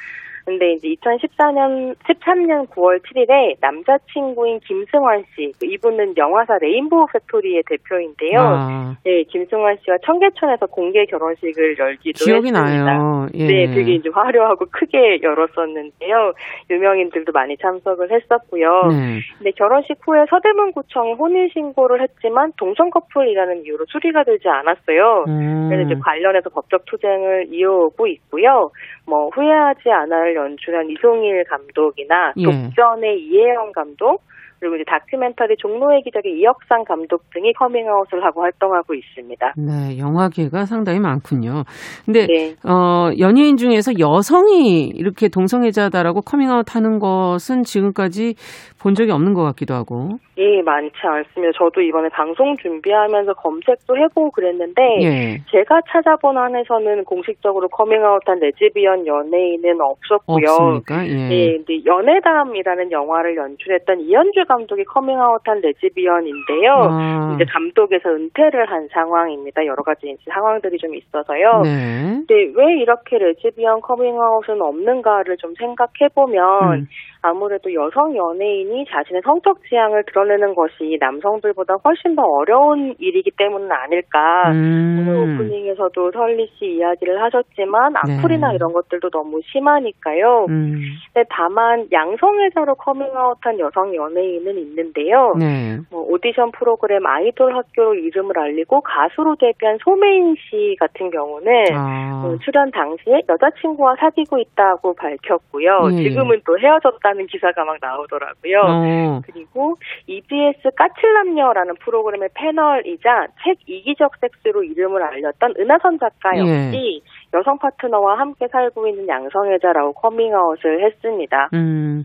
[0.44, 8.40] 근데 이제 2014년, 13년 9월 7일에 남자친구인 김승환 씨, 그 이분은 영화사 레인보우 팩토리의 대표인데요.
[8.40, 12.84] 아, 네, 김승환 씨와 청계천에서 공개 결혼식을 열기도 기억이 했습니다.
[12.84, 13.26] 나요.
[13.34, 13.46] 예.
[13.46, 16.34] 네, 되게 이제 화려하고 크게 열었었는데요.
[16.70, 18.88] 유명인들도 많이 참석을 했었고요.
[18.90, 19.20] 네.
[19.38, 25.24] 근데 결혼식 후에 서대문구청에 혼인 신고를 했지만 동성 커플이라는 이유로 수리가 되지 않았어요.
[25.28, 25.68] 음.
[25.70, 28.70] 그래서 이제 관련해서 법적 투쟁을 이어오고 있고요.
[29.06, 32.44] 뭐 후회하지 않아를 연출한 이송희일 감독이나 예.
[32.44, 34.22] 독전의 이해영 감독
[34.64, 39.52] 그리고 이제 다큐멘터리 종로의 기적의 이혁상 감독 등이 커밍아웃을 하고 활동하고 있습니다.
[39.58, 41.64] 네, 영화계가 상당히 많군요.
[42.06, 42.54] 근데 네.
[42.66, 48.36] 어, 연예인 중에서 여성이 이렇게 동성애자다라고 커밍아웃 하는 것은 지금까지
[48.80, 50.18] 본 적이 없는 것 같기도 하고.
[50.36, 51.52] 예, 많지 않습니다.
[51.56, 55.38] 저도 이번에 방송 준비하면서 검색도 해보고 그랬는데 예.
[55.50, 60.50] 제가 찾아본 한에서는 공식적으로 커밍아웃한 레즈비언 연예인은 없었고요.
[60.50, 61.06] 없습니까?
[61.06, 61.30] 예.
[61.30, 66.72] 예, 근데 연애담이라는 영화를 연출했던 이현주 감독이 커밍아웃한 레즈비언인데요.
[66.72, 69.66] 아, 이제 감독에서 은퇴를 한 상황입니다.
[69.66, 71.62] 여러 가지 이제 상황들이 좀 있어서요.
[71.62, 72.24] 네.
[72.26, 76.86] 근데 왜 이렇게 레즈비언 커밍아웃은 없는가를 좀 생각해 보면 음.
[77.24, 84.50] 아무래도 여성 연예인이 자신의 성적 지향을 드러내는 것이 남성들보다 훨씬 더 어려운 일이기 때문은 아닐까.
[84.50, 85.40] 오늘 음.
[85.40, 88.16] 오프닝에서도 설리 씨 이야기를 하셨지만 네.
[88.16, 90.44] 악플이나 이런 것들도 너무 심하니까요.
[90.50, 90.82] 음.
[91.14, 95.32] 근데 다만 양성애자로 커밍아웃한 여성 연예인은 있는데요.
[95.38, 95.78] 네.
[95.90, 102.22] 뭐 오디션 프로그램 아이돌 학교로 이름을 알리고 가수로 데뷔한 소메인 씨 같은 경우는 아.
[102.26, 105.88] 어, 출연 당시에 여자친구와 사귀고 있다고 밝혔고요.
[105.92, 106.08] 예, 예.
[106.10, 108.60] 지금은 또 헤어졌다 는 기사가 막 나오더라고요.
[108.60, 109.20] 어.
[109.24, 117.02] 그리고 EBS 까칠남녀라는 프로그램의 패널이자 책 이기적 섹스로 이름을 알렸던 은하선 작가 역시
[117.32, 121.50] 여성 파트너와 함께 살고 있는 양성애자라고 커밍아웃을 했습니다.
[121.54, 122.04] 음.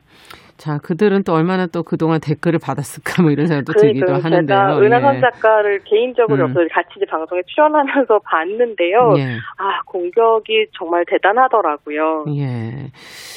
[0.60, 4.58] 자, 그들은 또 얼마나 또 그동안 댓글을 받았을까 뭐 이런 생각도 들기도 그러니까 하는데요.
[4.58, 5.22] 제가 은하선 예.
[5.22, 6.50] 작가를 개인적으로 음.
[6.50, 9.14] 옆에서 같이 이제 방송에 출연하면서 봤는데요.
[9.20, 9.38] 예.
[9.58, 12.26] 아 공격이 정말 대단하더라고요.
[12.36, 12.92] 예.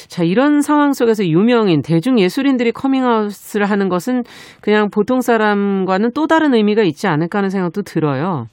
[0.09, 4.25] 자, 이런 상황 속에서 유명인, 대중 예술인들이 커밍아웃을 하는 것은
[4.61, 8.47] 그냥 보통 사람과는 또 다른 의미가 있지 않을까 하는 생각도 들어요.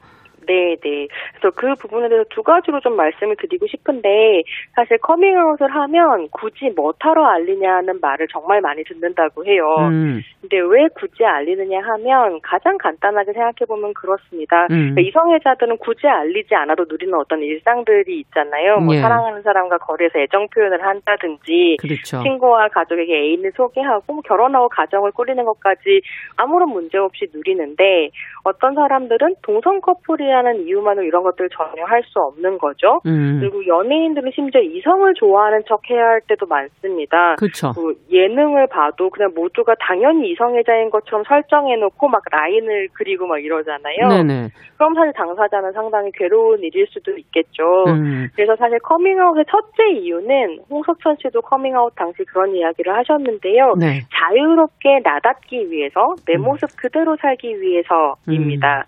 [0.51, 1.07] 네, 네.
[1.39, 4.43] 그래서 그 부분에 대해서 두 가지로 좀 말씀을 드리고 싶은데
[4.75, 9.63] 사실 커밍아웃을 하면 굳이 뭐 하러 알리냐는 말을 정말 많이 듣는다고 해요.
[9.79, 10.21] 음.
[10.41, 14.65] 근데 왜 굳이 알리느냐 하면 가장 간단하게 생각해 보면 그렇습니다.
[14.73, 14.95] 음.
[14.95, 18.79] 그러니까 이성애자들은 굳이 알리지 않아도 누리는 어떤 일상들이 있잖아요.
[18.79, 19.01] 뭐 예.
[19.01, 22.23] 사랑하는 사람과 거리에서 애정 표현을 한다든지 그렇죠.
[22.23, 26.01] 친구와 가족에게 애인을 소개하고 뭐 결혼하고 가정을 꾸리는 것까지
[26.37, 28.11] 아무런 문제 없이 누리는데
[28.43, 33.01] 어떤 사람들은 동성 커플이라는 이유만으로 이런 것들을 전혀 할 수 없는 거죠.
[33.07, 33.39] 음.
[33.41, 37.37] 그리고 연예인들은 심지어 이성을 좋아하는 척 해야 할 때도 많습니다.
[37.37, 37.73] 그렇죠.
[37.73, 44.09] 그 예능을 봐도 그냥 모두가 당연히 이성애자인 것처럼 설정해놓고 막 라인을 그리고 막 이러잖아요.
[44.09, 44.49] 네네.
[44.77, 47.85] 그럼 사실 당사자는 상당히 괴로운 일일 수도 있겠죠.
[47.89, 48.29] 음.
[48.35, 53.75] 그래서 사실 커밍아웃의 첫째 이유는 홍석천 씨도 커밍아웃 당시 그런 이야기를 하셨는데요.
[53.79, 54.01] 네.
[54.11, 56.43] 자유롭게 나답기 위해서 내 음.
[56.43, 58.87] 모습 그대로 살기 위해서입니다.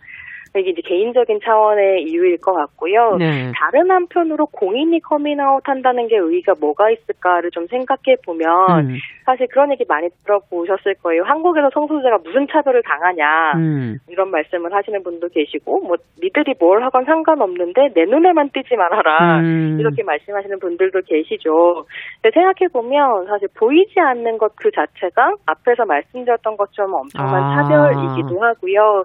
[0.58, 3.16] 이게 이제 개인적인 차원의 이유일 것 같고요.
[3.18, 3.52] 네.
[3.54, 8.96] 다른 한편으로 공인이 커밍아웃 한다는 게 의의가 뭐가 있을까를 좀 생각해 보면 음.
[9.24, 11.24] 사실 그런 얘기 많이 들어보셨을 거예요.
[11.24, 13.98] 한국에서 성소수자가 무슨 차별을 당하냐 음.
[14.08, 19.78] 이런 말씀을 하시는 분도 계시고 뭐 니들이 뭘 하건 상관없는데 내 눈에만 띄지 말아라 음.
[19.80, 21.84] 이렇게 말씀하시는 분들도 계시죠.
[22.20, 27.62] 근데 생각해 보면 사실 보이지 않는 것 그 자체가 앞에서 말씀드렸던 것처럼 엄청난 아.
[27.62, 29.04] 차별이기도 하고요.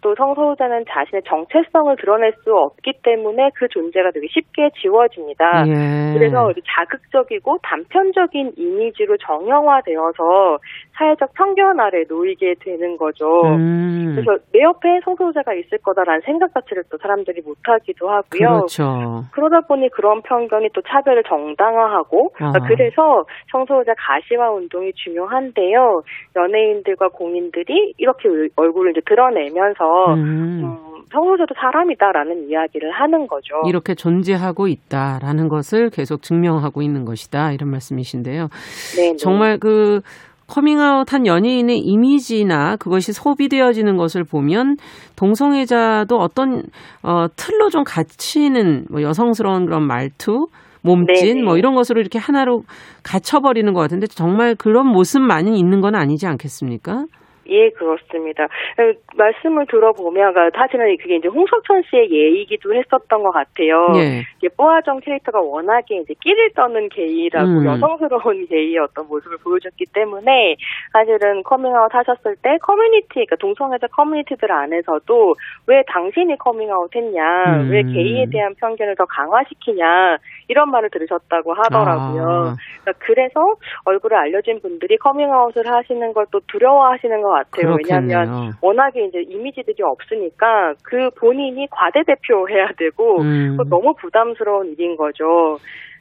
[0.00, 5.64] 또 성소수자는 자신의 정체성을 드러낼 수 없기 때문에 그 존재가 되게 쉽게 지워집니다.
[5.66, 6.14] 예.
[6.14, 10.58] 그래서 자극적이고 단편적인 이미지로 정형화되어서
[10.96, 13.26] 사회적 편견 아래 놓이게 되는 거죠.
[13.46, 14.14] 음.
[14.14, 18.48] 그래서 내 옆에 성소수자가 있을 거다라는 생각 자체를 또 사람들이 못하기도 하고요.
[18.48, 19.22] 그렇죠.
[19.32, 22.52] 그러다 보니 그런 편견이 또 차별을 정당화하고 아.
[22.66, 26.02] 그래서 성소수자 가시화 운동이 중요한데요.
[26.36, 30.18] 연예인들과 공인들이 이렇게 얼굴을 이제 드러내면서 음.
[30.18, 30.76] 음,
[31.12, 33.54] 성소수자도 사람이다라는 이야기를 하는 거죠.
[33.66, 38.48] 이렇게 존재하고 있다라는 것을 계속 증명하고 있는 것이다 이런 말씀이신데요.
[38.96, 39.16] 네, 네.
[39.16, 40.00] 정말 그
[40.48, 44.76] 커밍아웃한 연예인의 이미지나 그것이 소비되어지는 것을 보면
[45.16, 46.62] 동성애자도 어떤
[47.02, 50.46] 어, 틀로 좀 갇히는 뭐 여성스러운 그런 말투,
[50.82, 51.42] 몸짓 네네.
[51.42, 52.62] 뭐 이런 것으로 이렇게 하나로
[53.02, 57.04] 갇혀버리는 것 같은데 정말 그런 모습만이 있는 건 아니지 않겠습니까?
[57.48, 58.44] 예, 그렇습니다.
[58.44, 63.88] 에, 말씀을 들어보면, 그러니까 사실은 그게 이제 홍석천 씨의 예이기도 했었던 것 같아요.
[63.96, 64.48] 예.
[64.56, 67.66] 쁘아송 캐릭터가 워낙에 이제 끼를 떠는 게이라고 음.
[67.66, 70.56] 여성스러운 게이의 어떤 모습을 보여줬기 때문에
[70.92, 75.34] 사실은 커밍아웃 하셨을 때 커뮤니티, 그러니까 동성애자 커뮤니티들 안에서도
[75.66, 77.70] 왜 당신이 커밍아웃 했냐, 음.
[77.70, 80.18] 왜 게이에 대한 편견을 더 강화시키냐,
[80.48, 82.22] 이런 말을 들으셨다고 하더라고요.
[82.22, 82.56] 아.
[82.82, 83.40] 그러니까 그래서
[83.84, 87.76] 얼굴을 알려진 분들이 커밍아웃을 하시는 걸 또 두려워하시는 것 같아요.
[87.76, 88.52] 왜냐하면 그렇겠네요.
[88.60, 93.56] 워낙에 이제 이미지들이 없으니까 그 본인이 과대 대표해야 되고 음.
[93.68, 95.58] 너무 부담스러운 일인 거죠.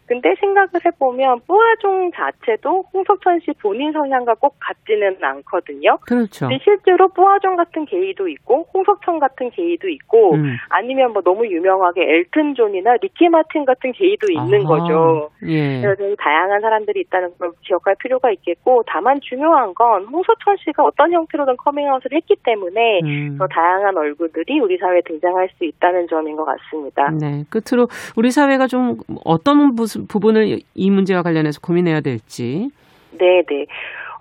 [0.08, 5.98] 근데 생각을 해보면 쁘아송 자체도 홍석천 씨 본인 성향과 꼭 같지는 않거든요.
[6.08, 6.48] 그렇죠.
[6.48, 10.56] 근데 실제로 쁘아송 같은 게이도 있고 홍석천 같은 게이도 있고 음.
[10.70, 14.68] 아니면 뭐 너무 유명하게 엘튼 존이나 리키 마틴 같은 게이도 있는 아하.
[14.80, 15.30] 거죠.
[15.46, 15.82] 예.
[15.82, 21.58] 그래서 다양한 사람들이 있다는 걸 기억할 필요가 있겠고 다만 중요한 건 홍석천 씨가 어떤 형태로든
[21.58, 23.38] 커밍아웃을 했기 때문에 음.
[23.38, 27.10] 더 다양한 얼굴들이 우리 사회에 등장할 수 있다는 점인 것 같습니다.
[27.20, 27.44] 네.
[27.50, 28.96] 끝으로 우리 사회가 좀
[29.26, 32.70] 어떤 부- 부분을 이 문제와 관련해서 고민해야 될지.
[33.12, 33.66] 네, 네.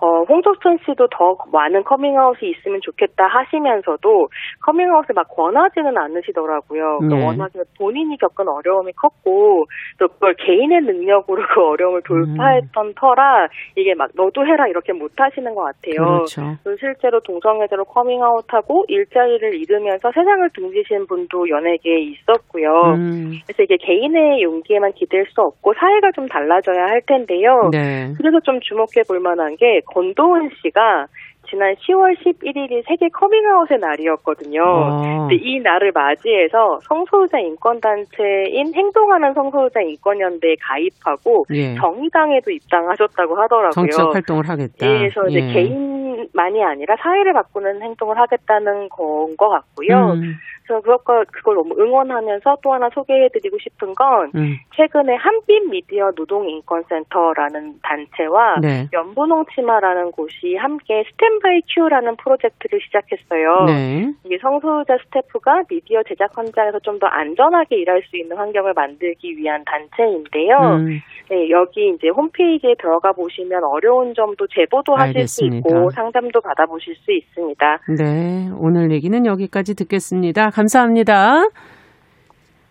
[0.01, 4.28] 어, 홍석천 씨도 더 많은 커밍아웃이 있으면 좋겠다 하시면서도
[4.64, 6.99] 커밍아웃을 막 권하지는 않으시더라고요.
[6.99, 7.26] 그러니까 네.
[7.26, 9.64] 워낙에 본인이 겪은 어려움이 컸고
[9.99, 15.55] 또 그걸 개인의 능력으로 그 어려움을 돌파했던 터라 이게 막 너도 해라 이렇게 못 하시는
[15.55, 16.24] 것 같아요.
[16.26, 16.42] 그렇죠.
[16.78, 22.68] 실제로 동성애자로 커밍아웃하고 일자리를 잃으면서 세상을 등지신 분도 연예계에 있었고요.
[22.97, 23.32] 음.
[23.47, 27.70] 그래서 이게 개인의 용기에만 기댈 수 없고 사회가 좀 달라져야 할 텐데요.
[27.72, 28.12] 네.
[28.16, 31.07] 그래서 좀 주목해 볼 만한 게 권도운 씨가
[31.49, 34.62] 지난 10월 11일이 세계 커밍아웃의 날이었거든요.
[34.62, 35.26] 어.
[35.28, 41.74] 근데 이 날을 맞이해서 성소수자 인권단체인 행동하는 성소수자 인권연대에 가입하고 예.
[41.76, 43.70] 정의당에도 입당하셨다고 하더라고요.
[43.70, 44.87] 정치적 활동을 하겠다.
[44.87, 45.53] 예, 그래서 이제 예.
[45.53, 50.12] 개인만이 아니라 사회를 바꾸는 행동을 하겠다는 건 것 같고요.
[50.14, 54.56] 음, 그래서 그것과 그걸 너무 응원하면서 또 하나 소개해드리고 싶은 건 음.
[54.76, 58.86] 최근에 한빛 미디어 노동 인권센터라는 단체와 네.
[58.92, 63.64] 연분홍 치마라는 곳이 함께 스탠바이 큐라는 프로젝트를 시작했어요.
[63.66, 64.12] 네.
[64.24, 69.62] 이게 성소유자 스태프가 미디어 제작 현장에서 좀 더 안전하게 일할 수 있는 환경을 만들기 위한
[69.66, 70.56] 단체인데요.
[70.56, 70.98] 음,
[71.28, 75.68] 네, 여기 이제 홈페이지에 들어가 보시면 어려운 점도 제보도 하실 알겠습니다.
[75.68, 77.78] 수 있고 상담도 받아보실 수 있습니다.
[77.98, 78.48] 네.
[78.58, 80.48] 오늘 얘기는 여기까지 듣겠습니다.
[80.57, 81.50] 감사합니다.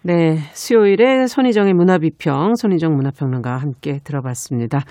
[0.01, 0.37] 네.
[0.53, 4.81] 수요일에 손희정의 문화비평, 손희정 문화평론가와 함께 들어봤습니다.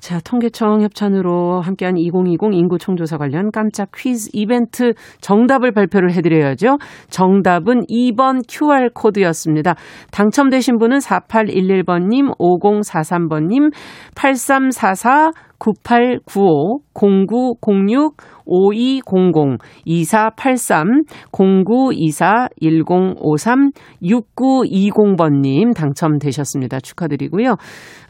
[0.00, 6.76] 자, 통계청 협찬으로 함께한 2020 인구 총조사 관련 깜짝 퀴즈 이벤트 정답을 발표를 해드려야죠.
[7.08, 9.74] 정답은 2번 QR코드였습니다.
[10.10, 13.72] 당첨되신 분은 4811번님, 5043번님,
[14.14, 18.12] 8344, 9895, 0906,
[18.46, 26.80] 5200, 2483, 0924, 1053, 6920번님 당첨되셨습니다.
[26.80, 27.52] 축하드리고요.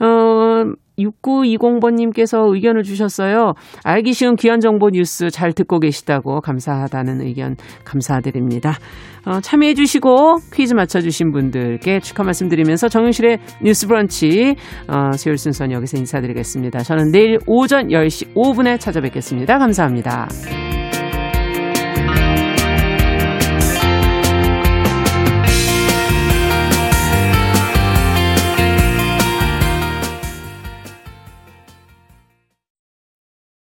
[0.01, 3.55] 어, 6920번님께서 의견을 주셨어요.
[3.85, 8.79] 알기 쉬운 귀한 정보 뉴스 잘 듣고 계시다고 감사하다는 의견 감사드립니다.
[9.27, 14.55] 어, 참여해 주시고 퀴즈 맞춰주신 분들께 축하 말씀드리면서 정윤실의 뉴스 브런치
[14.89, 16.81] 어, 수요일 순서는 여기서 인사드리겠습니다.
[16.81, 19.59] 저는 내일 오전 10시 5분에 찾아뵙겠습니다.
[19.59, 20.29] 감사합니다.